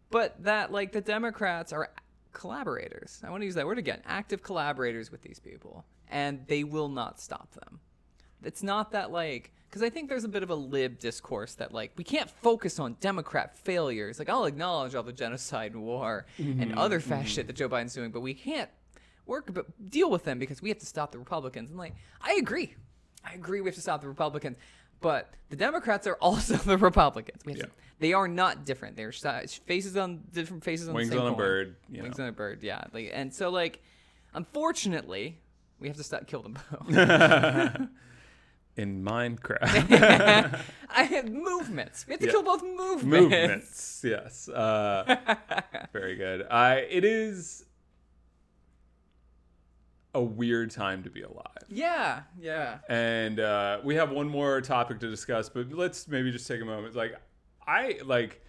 [0.09, 1.89] But that like the Democrats are
[2.33, 3.21] collaborators.
[3.23, 4.01] I want to use that word again.
[4.05, 7.79] Active collaborators with these people, and they will not stop them.
[8.43, 11.73] It's not that like because I think there's a bit of a lib discourse that
[11.73, 14.19] like we can't focus on Democrat failures.
[14.19, 17.27] Like I'll acknowledge all the genocide and war and mm-hmm, other fast mm-hmm.
[17.29, 18.69] shit that Joe Biden's doing, but we can't
[19.25, 21.71] work but deal with them because we have to stop the Republicans.
[21.71, 22.75] And like I agree.
[23.25, 24.57] I agree we have to stop the Republicans,
[25.01, 27.41] but the Democrats are also the Republicans.
[27.41, 27.65] To- Yeah.
[27.97, 28.95] they are not different.
[28.95, 31.77] They're faces on different faces on Wings the same on a bird.
[31.89, 32.25] You Wings know.
[32.25, 32.83] on a bird, yeah.
[32.93, 33.81] Like, and so like,
[34.35, 35.39] unfortunately,
[35.79, 37.87] we have to stop kill them both.
[38.75, 40.59] In Minecraft.
[40.89, 42.07] I have movements.
[42.07, 42.31] We have to Yeah.
[42.31, 43.03] kill both movements.
[43.03, 44.01] movements.
[44.03, 44.49] Yes.
[44.49, 45.15] Uh,
[45.93, 46.47] very good.
[46.49, 46.77] I.
[46.89, 47.65] It is
[50.15, 51.47] a weird time to be alive.
[51.69, 52.79] Yeah, yeah.
[52.87, 56.65] and uh, we have one more topic to discuss but let's maybe just take a
[56.65, 57.15] moment like
[57.65, 58.42] i like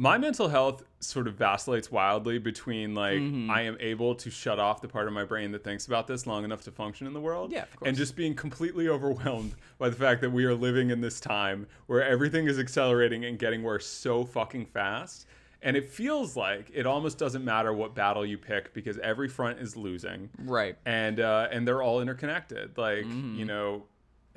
[0.00, 3.50] my mental health sort of vacillates wildly between like Mm-hmm.
[3.50, 6.26] i am able to shut off the part of my brain that thinks about this
[6.26, 7.88] long enough to function in the world Yeah, of course.
[7.88, 11.66] and just being completely overwhelmed by the fact that we are living in this time
[11.86, 15.26] where everything is accelerating and getting worse so fucking fast
[15.62, 19.58] and it feels like it almost doesn't matter what battle you pick because every front
[19.58, 20.76] is losing Right.
[20.86, 22.78] and uh, and they're all interconnected.
[22.78, 23.34] Like Mm-hmm.
[23.38, 23.82] you know,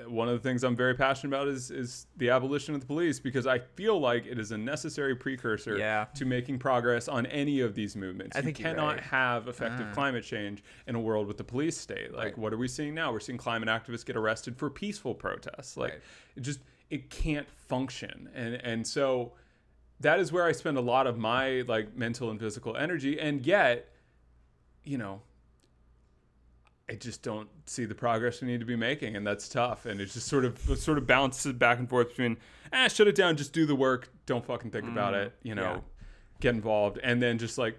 [0.08, 3.20] one of the things I'm very passionate about is is the abolition of the police
[3.20, 6.06] because I feel like it is a necessary precursor Yeah.
[6.16, 8.36] to making progress on any of these movements.
[8.36, 9.00] I you think cannot right.
[9.02, 9.94] have effective mm.
[9.94, 12.12] climate change in a world with the police state.
[12.12, 12.38] Like Right.
[12.38, 13.12] what are we seeing now?
[13.12, 15.78] We're seeing climate activists get arrested for peaceful protests.
[15.78, 16.02] Like Right.
[16.38, 19.34] it just it can't function, and and so
[20.00, 23.46] that is where I spend a lot of my like mental and physical energy, and
[23.46, 23.90] yet,
[24.84, 25.22] you know,
[26.94, 29.88] I just don't see the progress we need to be making, and that's tough.
[29.88, 32.38] And it's just sort of it sort of bounces back and forth between
[32.72, 35.62] ah, shut it down, just do the work, don't fucking think about it, you know,
[35.62, 35.80] yeah.
[36.40, 37.78] get involved, and then just like,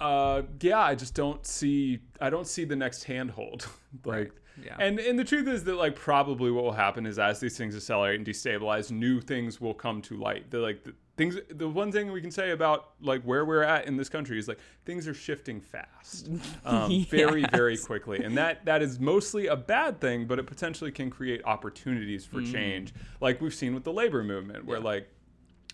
[0.00, 3.68] uh, yeah, I just don't see, I don't see the next handhold,
[4.04, 4.32] like.
[4.64, 4.76] Yeah.
[4.78, 7.74] And and the truth is that like probably what will happen is as these things
[7.74, 10.48] accelerate and destabilize, new things will come to light.
[10.52, 13.86] The like the things the one thing we can say about like where we're at
[13.86, 16.28] in this country is like things are shifting fast.
[16.64, 18.22] Um, very, very quickly.
[18.24, 22.40] And that that is mostly a bad thing, but it potentially can create opportunities for
[22.42, 22.94] change.
[23.20, 24.78] Like we've seen with the labor movement, where.
[24.78, 24.84] Yeah.
[24.84, 25.08] like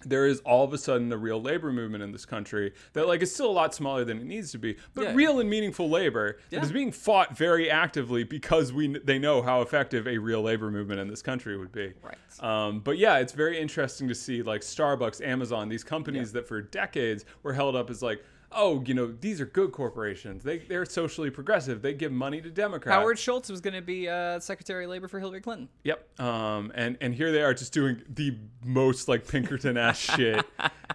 [0.04, 3.22] there is all of a sudden a real labor movement in this country that like
[3.22, 5.14] is still a lot smaller than it needs to be, but Yeah.
[5.14, 6.60] real and meaningful labor Yeah.
[6.60, 10.70] that is being fought very actively because we they know how effective a real labor
[10.70, 11.92] movement in this country would be.
[12.02, 12.16] Right.
[12.40, 16.62] Um, but yeah, it's very interesting to see like Starbucks, Amazon, these companies that for
[16.62, 20.42] decades were held up as like, oh, you know, these are good corporations.
[20.42, 21.82] They they're socially progressive.
[21.82, 22.94] They give money to Democrats.
[22.94, 25.68] Howard Schultz was going to be uh, Secretary of Labor for Hillary Clinton.
[25.84, 26.20] Yep.
[26.20, 30.44] Um, and and here they are just doing the most like Pinkerton ass shit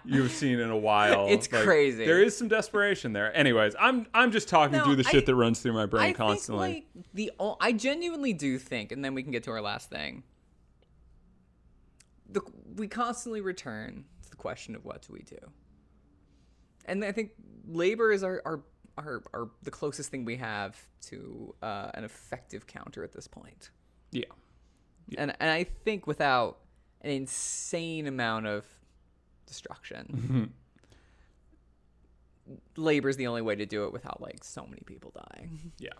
[0.04, 1.26] you've seen in a while.
[1.28, 2.04] It's Like, crazy.
[2.04, 3.34] There is some desperation there.
[3.36, 6.10] Anyways, I'm I'm just talking No, through the I- shit that runs through my brain
[6.10, 6.72] I constantly.
[6.72, 7.30] think like the
[7.60, 10.22] I genuinely do think, and then we can get to our last thing.
[12.28, 12.40] The,
[12.74, 15.38] we constantly return to the question of what do we do,
[16.86, 17.32] and I think
[17.68, 18.42] labor is our
[18.98, 23.70] our, our, the closest thing we have to uh, an effective counter at this point.
[24.10, 24.24] yeah.
[25.18, 26.58] And and I think without
[27.02, 28.64] an insane amount of
[29.46, 30.52] destruction,
[32.76, 35.72] labor is the only way to do it without like so many people dying.
[35.78, 35.90] Yeah.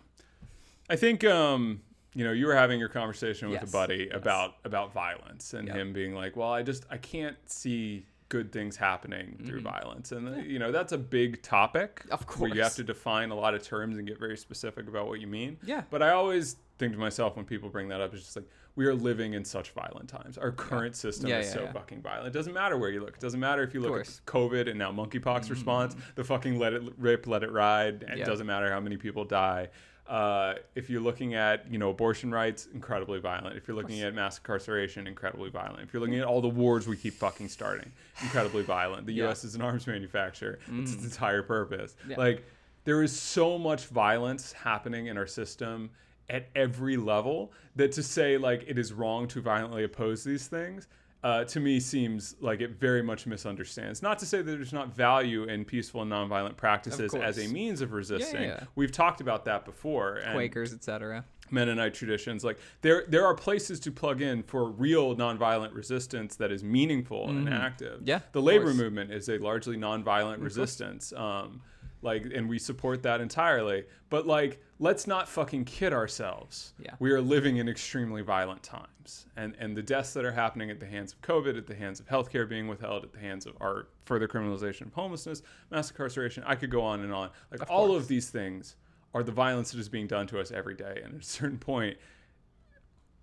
[0.89, 1.81] I think um,
[2.13, 4.15] you know, you were having your conversation with Yes, a buddy yes.
[4.17, 5.75] about about violence and Yep.
[5.77, 10.27] him being like, "Well, I just I can't see good things happening through violence." And
[10.27, 12.01] uh, you know, that's a big topic.
[12.03, 12.13] Mm-hmm.
[12.13, 15.07] Of Where you have to define a lot of terms and get very specific about
[15.07, 15.57] what you mean.
[15.65, 15.83] Yeah.
[15.89, 18.85] But I always think to myself when people bring that up, it's just like we
[18.85, 20.37] are living in such violent times.
[20.37, 21.71] Our current system Yeah, is yeah, so yeah.
[21.71, 22.27] fucking violent.
[22.27, 23.15] It doesn't matter where you look.
[23.15, 26.73] It doesn't matter if you look at COVID and now monkeypox response, the fucking let
[26.73, 28.03] it rip, let it ride.
[28.03, 28.25] It Yeah.
[28.25, 29.69] doesn't matter how many people die.
[30.07, 33.57] Uh, if you're looking at you know abortion rights, incredibly violent.
[33.57, 35.81] If you're looking at mass incarceration, incredibly violent.
[35.81, 37.91] If you're looking at all the wars we keep fucking starting,
[38.21, 39.05] incredibly violent.
[39.05, 39.25] The Yeah.
[39.25, 39.43] U.S.
[39.43, 40.59] is an arms manufacturer.
[40.71, 41.95] It's its entire purpose.
[42.07, 42.17] Yeah.
[42.17, 42.45] Like
[42.85, 45.89] there is so much violence happening in our system
[46.29, 50.87] at every level that to say like it is wrong to violently oppose these things
[51.23, 54.01] uh, to me seems like it very much misunderstands.
[54.01, 57.81] Not to say that there's not value in peaceful and nonviolent practices as a means
[57.81, 58.43] of resisting.
[58.43, 58.63] yeah.
[58.75, 60.15] We've talked about that before.
[60.17, 61.25] And Quakers, etc.
[61.49, 62.43] Mennonite traditions.
[62.43, 67.29] Like there, there are places to plug in for real nonviolent resistance that is meaningful
[67.29, 67.99] and active.
[67.99, 68.09] Mm-hmm.
[68.09, 71.13] Yeah, the labor movement is a largely nonviolent resistance.
[71.13, 71.61] Um,
[72.01, 73.85] like, and we support that entirely.
[74.09, 76.73] But like, let's not fucking kid ourselves.
[76.79, 76.91] Yeah.
[76.99, 80.79] we are living in extremely violent times, and and the deaths that are happening at
[80.79, 83.53] the hands of COVID, at the hands of healthcare being withheld, at the hands of
[83.61, 85.41] our further criminalization of homelessness,
[85.71, 86.43] mass incarceration.
[86.45, 87.29] I could go on and on.
[87.51, 88.75] Like all of these things
[89.13, 91.01] are the violence that is being done to us every day.
[91.03, 91.97] And at a certain point,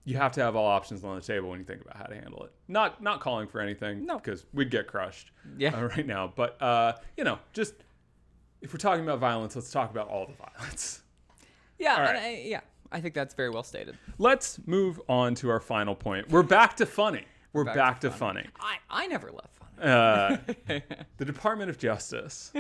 [0.07, 2.15] you have to have all options on the table when you think about how to
[2.15, 2.53] handle it.
[2.69, 4.17] Not not calling for anything, No.
[4.19, 5.75] because we'd get crushed Yeah.
[5.77, 6.33] uh, right now.
[6.35, 7.75] But uh, you know, just
[8.65, 11.03] if we're talking about violence, let's talk about all the violence.
[11.79, 12.17] Yeah, right.
[12.17, 12.61] I, yeah.
[12.91, 13.99] I think that's very well stated.
[14.19, 16.31] Let's move on to our final point.
[16.31, 17.25] We're back to funny.
[17.53, 18.47] We're back, Back to, to funny.
[18.59, 19.91] I, I never left funny.
[19.91, 20.81] Uh,
[21.19, 22.53] the Department of Justice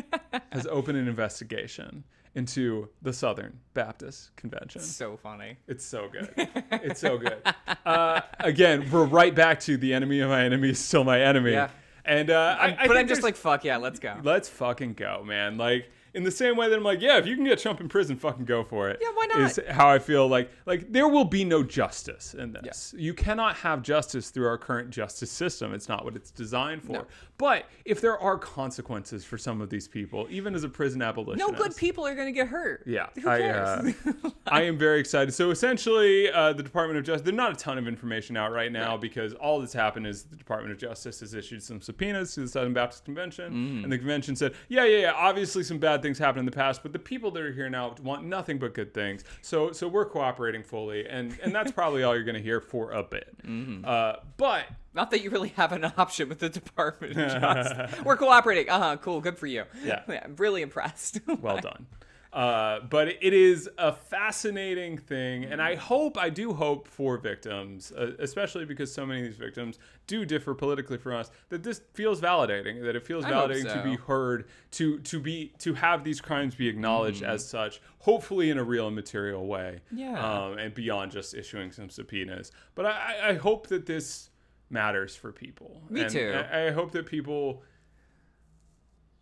[0.52, 4.82] has opened an investigation into the Southern Baptist Convention.
[4.82, 5.56] So funny.
[5.68, 6.32] It's so good.
[6.70, 7.38] It's so good.
[7.86, 11.52] Uh, again, we're right back to the enemy of my enemy is still my enemy.
[11.52, 11.70] Yeah.
[12.04, 14.16] And uh, I, I but I'm just like, fuck yeah, let's go.
[14.22, 15.56] let's fucking go, man.
[15.56, 17.88] Like in the same way that I'm like, yeah, if you can get Trump in
[17.88, 18.98] prison, fucking go for it.
[19.02, 19.40] Yeah, why not?
[19.40, 22.94] Is how I feel like like there will be no justice in this.
[22.96, 25.74] You cannot have justice through our current justice system.
[25.74, 26.92] It's not what it's designed for.
[26.92, 27.06] No.
[27.36, 31.50] But if there are consequences for some of these people, even as a prison abolitionist,
[31.52, 32.84] No good people are gonna get hurt.
[32.86, 33.94] yeah, Who I, cares?
[34.24, 35.34] uh, I am very excited.
[35.34, 38.70] So essentially, uh, the Department of Justice, there's not a ton of information out right
[38.70, 42.40] now because all that's happened is the Department of Justice has issued some subpoenas to
[42.42, 43.82] the Southern Baptist Convention, Mm.
[43.84, 46.82] and the convention said, yeah, yeah, yeah, obviously some bad things happened in the past,
[46.82, 49.24] but the people that are here now want nothing but good things.
[49.42, 52.92] So, so we're cooperating fully, and and that's probably all you're going to hear for
[52.92, 53.34] a bit.
[53.44, 53.84] Mm-hmm.
[53.84, 58.00] Uh, but Not that you really have an option with the Department Justice.
[58.04, 58.68] We're cooperating.
[58.68, 58.96] Uh huh.
[58.98, 59.20] Cool.
[59.20, 59.64] Good for you.
[59.82, 60.02] Yeah.
[60.08, 61.20] I'm really impressed.
[61.40, 61.86] well done.
[62.34, 67.92] Uh, but it is a fascinating thing, and I hope, I do hope for victims,
[67.92, 69.78] uh, especially because so many of these victims
[70.08, 73.88] do differ politically from us, that this feels validating, that it feels I validating to
[73.88, 78.58] be heard, to to be to have these crimes be acknowledged as such, hopefully in
[78.58, 80.18] a real and material way, Yeah.
[80.46, 82.50] um, and beyond just issuing some subpoenas.
[82.74, 84.30] But I, I- I hope that this
[84.70, 85.82] matters for people.
[85.88, 86.34] Me And too.
[86.50, 87.62] I, I hope that people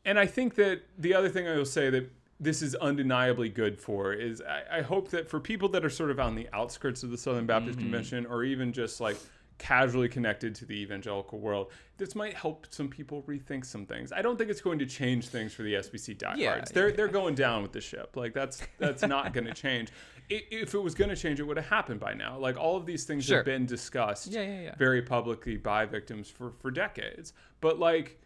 [0.05, 2.11] and I think that the other thing I will say that
[2.43, 6.11] this is undeniably good for is I, I hope that for people that are sort
[6.11, 7.86] of on the outskirts of the Southern Baptist Mm-hmm.
[7.88, 9.16] Convention or even just like
[9.59, 14.12] casually connected to the evangelical world, this might help some people rethink some things.
[14.12, 16.40] I don't think it's going to change things for the SBC diehards.
[16.40, 18.16] Yeah, they're they're going down with the ship.
[18.16, 19.90] Like that's that's not going to change.
[20.28, 22.38] If it was going to change, it would have happened by now.
[22.38, 23.36] Like all of these things Sure.
[23.38, 24.74] have been discussed Yeah, yeah, yeah.
[24.76, 27.32] very publicly by victims for for decades.
[27.61, 28.20] But like,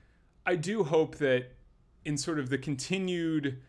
[0.46, 1.52] I do hope that
[2.06, 3.60] in sort of the continued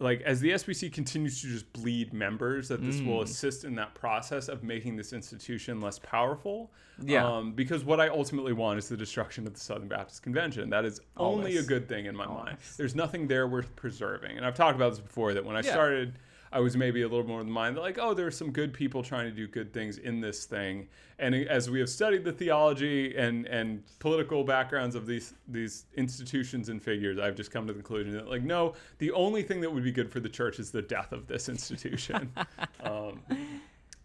[0.00, 3.06] like as the SBC continues to just bleed members that this Mm.
[3.06, 6.72] will assist in that process of making this institution less powerful
[7.02, 7.24] Yeah.
[7.26, 10.84] um, because what I ultimately want is the destruction of the Southern Baptist Convention that
[10.84, 14.54] is only a good thing in my mind there's nothing there worth preserving and I've
[14.56, 15.72] talked about this before that when I Yeah.
[15.72, 16.14] started
[16.52, 18.50] I was maybe a little more in the mind that like, oh, there are some
[18.50, 20.88] good people trying to do good things in this thing.
[21.18, 26.68] And as we have studied the theology and and political backgrounds of these these institutions
[26.68, 29.72] and figures, I've just come to the conclusion that like, no, the only thing that
[29.72, 32.32] would be good for the church is the death of this institution.
[32.82, 33.20] um,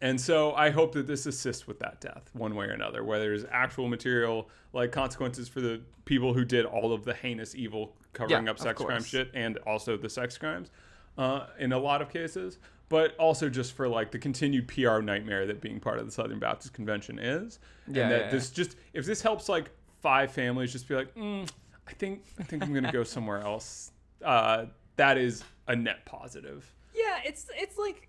[0.02, 3.34] and so I hope that this assists with that death one way or another, whether
[3.34, 7.96] it's actual material like consequences for the people who did all of the heinous evil
[8.14, 10.70] covering Yeah, up sex crime shit and also the sex crimes
[11.18, 12.58] uh, in a lot of cases,
[12.90, 16.40] but also just for like the continued PR nightmare that being part of the Southern
[16.40, 17.60] Baptist Convention is.
[17.88, 19.70] Yeah, and that yeah, this just, if this helps like
[20.02, 21.50] five families just be like, mm,
[21.88, 23.92] I think, I think I'm going to go somewhere else,
[24.24, 24.66] uh,
[24.98, 26.72] that is a net positive.
[26.96, 28.08] Yeah, it's it's like,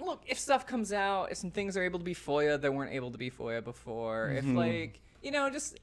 [0.00, 2.92] look, if stuff comes out, if some things are able to be FOIA that weren't
[2.92, 4.50] able to be FOIA before, Mm-hmm.
[4.50, 5.78] if like you know, just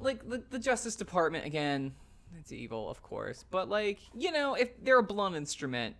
[0.00, 1.92] like the, the Justice Department again,
[2.38, 5.96] it's evil, of course, but like you know, if they're a blunt instrument.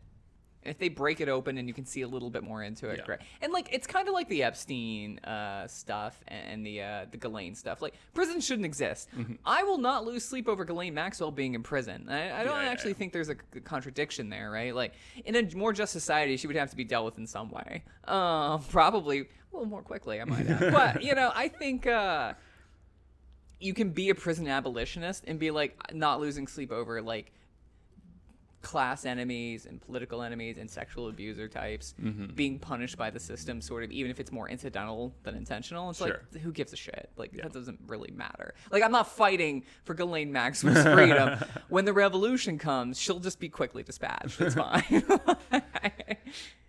[0.62, 2.98] If they break it open and you can see a little bit more into it,
[2.98, 3.04] Yeah.
[3.06, 3.20] great.
[3.40, 7.54] And like it's kind of like the Epstein uh, stuff and the uh, the Ghislaine
[7.54, 7.80] stuff.
[7.80, 9.08] Like prison shouldn't exist.
[9.46, 12.10] I will not lose sleep over Ghislaine Maxwell being in prison.
[12.10, 12.96] I, I don't Yeah, yeah, actually yeah.
[12.98, 14.74] think there's a contradiction there, right?
[14.74, 14.92] Like
[15.24, 17.82] in a more just society, she would have to be dealt with in some way.
[18.06, 20.72] Uh, probably a little more quickly, I might add.
[20.74, 22.34] but you know, I think uh,
[23.60, 27.32] you can be a prison abolitionist and be like not losing sleep over like
[28.62, 32.34] class enemies and political enemies and sexual abuser types Mm-hmm.
[32.34, 35.88] being punished by the system sort of even if it's more incidental than intentional.
[35.90, 36.22] It's Sure.
[36.32, 37.08] like who gives a shit?
[37.16, 38.54] Like that doesn't really matter.
[38.70, 41.38] Like i'm not fighting for Ghislaine Maxwell's freedom.
[41.70, 44.38] When the revolution comes she'll just be quickly dispatched.
[44.40, 45.04] It's fine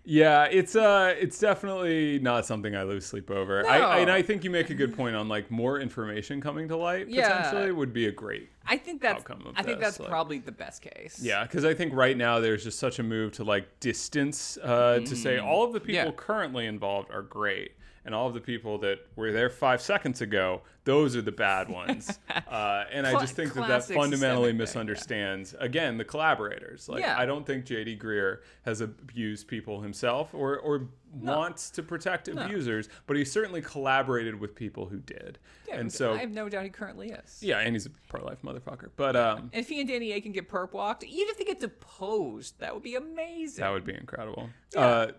[0.04, 3.68] Yeah, it's uh, it's definitely not something I lose sleep over.
[3.68, 6.68] I, I, and I think you make a good point on like more information coming
[6.70, 7.30] to light Yeah.
[7.44, 10.38] potentially would be a great i think that's Outcome of i think that's like- probably
[10.40, 13.44] the best case Yeah, because I think right now there's just such a move to
[13.44, 16.06] like distance uh, to say all of the people Mm.
[16.06, 16.12] Yeah.
[16.16, 17.72] currently involved are great,
[18.06, 21.70] and all of the people that were there five seconds ago, those are the bad
[21.70, 22.20] ones.
[22.48, 24.62] uh, and I just think that that fundamentally thing, yeah.
[24.62, 26.90] misunderstands again the collaborators.
[26.90, 27.18] Like Yeah.
[27.18, 27.98] I don't think J.D.
[27.98, 34.40] Greear has abused people himself or or wants to protect abusers, but he certainly collaborated
[34.40, 35.38] with people who did.
[35.68, 38.40] Yeah, and so i have no doubt he currently is yeah, and he's a pro-life
[38.44, 38.90] motherfucker.
[38.96, 41.44] But um, and if he and Danny A can get perp walked, even if they
[41.44, 43.62] get deposed, that would be amazing.
[43.62, 44.50] That would be incredible.
[44.74, 44.82] Yeah.
[44.82, 45.12] Uh,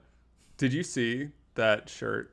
[0.56, 2.32] did you see that shirt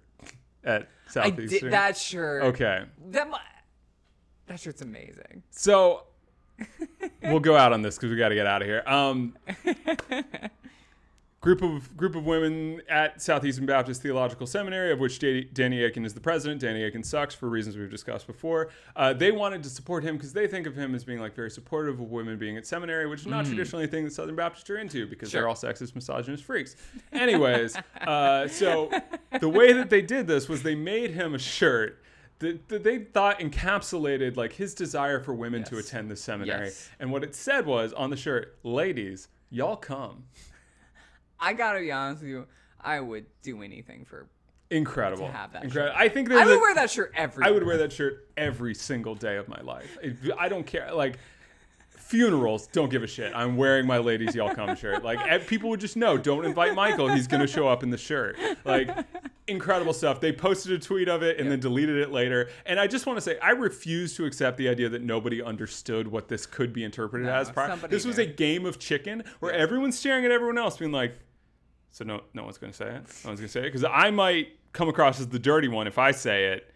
[0.63, 1.59] at I Southeastern?
[1.61, 2.43] did that shirt.
[2.43, 2.83] Okay.
[3.07, 3.35] That mu-
[4.47, 5.43] that shirt's amazing.
[5.51, 6.03] So
[7.23, 8.83] we'll go out on this because we got to get out of here.
[8.85, 9.35] Um,
[11.41, 16.03] group of group of women at Southeastern Baptist Theological Seminary, of which Da- Danny Akin
[16.05, 16.59] is the president.
[16.59, 18.69] Danny Akin sucks for reasons we've discussed before.
[18.95, 21.49] Uh, they wanted to support him because they think of him as being like very
[21.49, 24.69] supportive of women being at seminary, which is not traditionally a thing that Southern Baptists
[24.69, 26.75] are into because they're all sexist, misogynist freaks.
[27.13, 28.91] Anyways, uh, so
[29.39, 32.03] the way that they did this was they made him a shirt.
[32.39, 36.89] That, they thought encapsulated like his desire for women to attend the seminary, Yes.
[36.97, 40.23] and what it said was on the shirt, "Ladies, y'all come."
[41.39, 42.47] I gotta be honest with you.
[42.81, 44.27] I would do anything for.
[44.71, 45.25] Incredible.
[45.25, 45.93] To have that Incredible.
[45.95, 46.01] shirt.
[46.01, 47.43] I think I would a- wear that shirt every.
[47.45, 49.97] I would wear that shirt every single day of my life.
[50.37, 50.93] I don't care.
[50.93, 51.17] Like
[51.89, 53.31] funerals, don't give a shit.
[53.35, 55.03] I'm wearing my ladies y'all come shirt.
[55.03, 56.17] Like eh, people would just know.
[56.17, 57.07] Don't invite Michael.
[57.09, 58.37] He's gonna show up in the shirt.
[58.65, 58.89] Like
[59.47, 60.21] incredible stuff.
[60.21, 62.49] They posted a tweet of it and then deleted it later.
[62.67, 66.07] And I just want to say, I refuse to accept the idea that nobody understood
[66.07, 67.49] what this could be interpreted No, as.
[67.49, 67.75] Prior.
[67.87, 71.15] This was a game of chicken where everyone's staring at everyone else, being like,
[71.91, 73.03] so no, no one's gonna say it.
[73.23, 75.97] No one's gonna say it because I might come across as the dirty one if
[75.97, 76.73] I say it.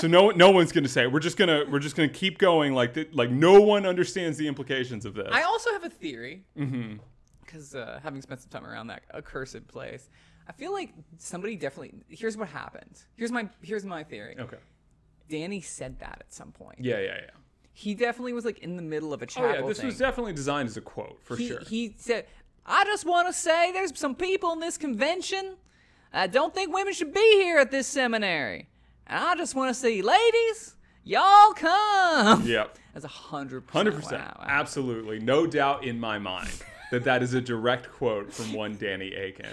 [0.00, 1.12] So no, no one's gonna say it.
[1.12, 3.14] We're just gonna, we're just gonna keep going like that.
[3.14, 5.28] Like no one understands the implications of this.
[5.30, 6.44] I also have a theory.
[7.44, 10.08] Because uh, having spent some time around that accursed place,
[10.48, 11.94] I feel like somebody definitely.
[12.08, 13.00] Here's what happened.
[13.16, 14.36] Here's my here's my theory.
[14.38, 14.58] okay.
[15.28, 16.78] Danny said that at some point.
[16.80, 17.30] Yeah, yeah, yeah.
[17.72, 19.42] He definitely was like in the middle of a chat.
[19.42, 19.86] Oh yeah, this thing.
[19.86, 21.60] was definitely designed as a quote for he, sure.
[21.60, 22.26] he said,
[22.66, 25.56] "I just want to say there's some people in this convention
[26.12, 28.68] that don't think women should be here at this seminary,
[29.06, 32.78] and I just want to say, ladies, y'all come." yep.
[32.92, 34.22] That's a hundred Hundred percent.
[34.22, 34.46] percent, Wow.
[34.48, 36.50] absolutely, no doubt in my mind
[36.92, 39.46] that that is a direct quote from one Danny Akin.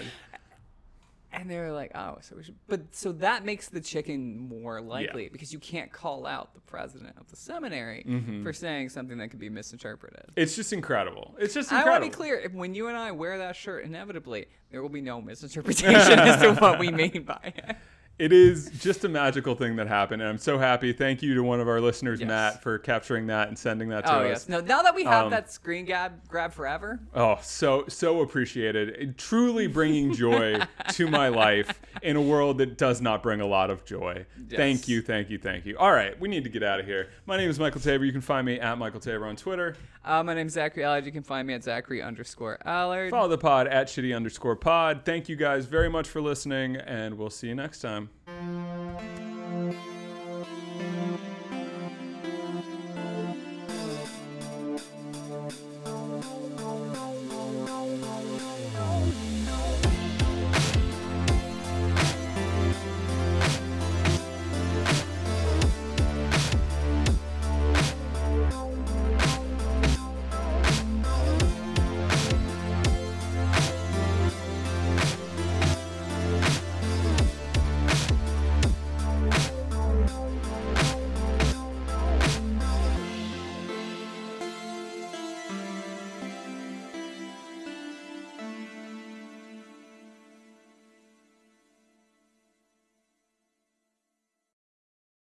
[1.34, 4.82] And they were like, "Oh, so we should." But so that makes the chicken more
[4.82, 8.43] likely because you can't call out the president of the seminary Mm-hmm.
[8.43, 10.25] for saying something that could be misinterpreted.
[10.36, 11.36] It's just incredible.
[11.39, 11.89] It's just Incredible.
[11.89, 14.82] I want to be clear: if when you and I wear that shirt, inevitably there
[14.82, 17.75] will be no misinterpretation as to what we mean by it.
[18.22, 20.93] It is just a magical thing that happened, and I'm so happy.
[20.93, 22.28] Thank you to one of our listeners, Yes.
[22.28, 24.28] Matt, for capturing that and sending that to Oh us.
[24.28, 24.49] yes.
[24.49, 28.89] No, now that we have Um, that screen grab grab forever, Oh, so so appreciated.
[28.89, 30.59] It- truly bringing joy
[30.89, 34.24] to my life in a world that does not bring a lot of joy.
[34.51, 35.76] Thank you, thank you, thank you.
[35.80, 37.07] All right, we need to get out of here.
[37.26, 38.05] My name is Michael Tabor.
[38.05, 39.76] You can find me at Michael Tabor on Twitter.
[40.05, 41.07] uh, my name's Zachary Allard.
[41.07, 43.09] You can find me at Zachary underscore Allard.
[43.09, 45.01] Follow the pod at shitty underscore pod.
[45.05, 48.11] Thank you guys very much for listening, and we'll see you next time.
[48.28, 49.30] Música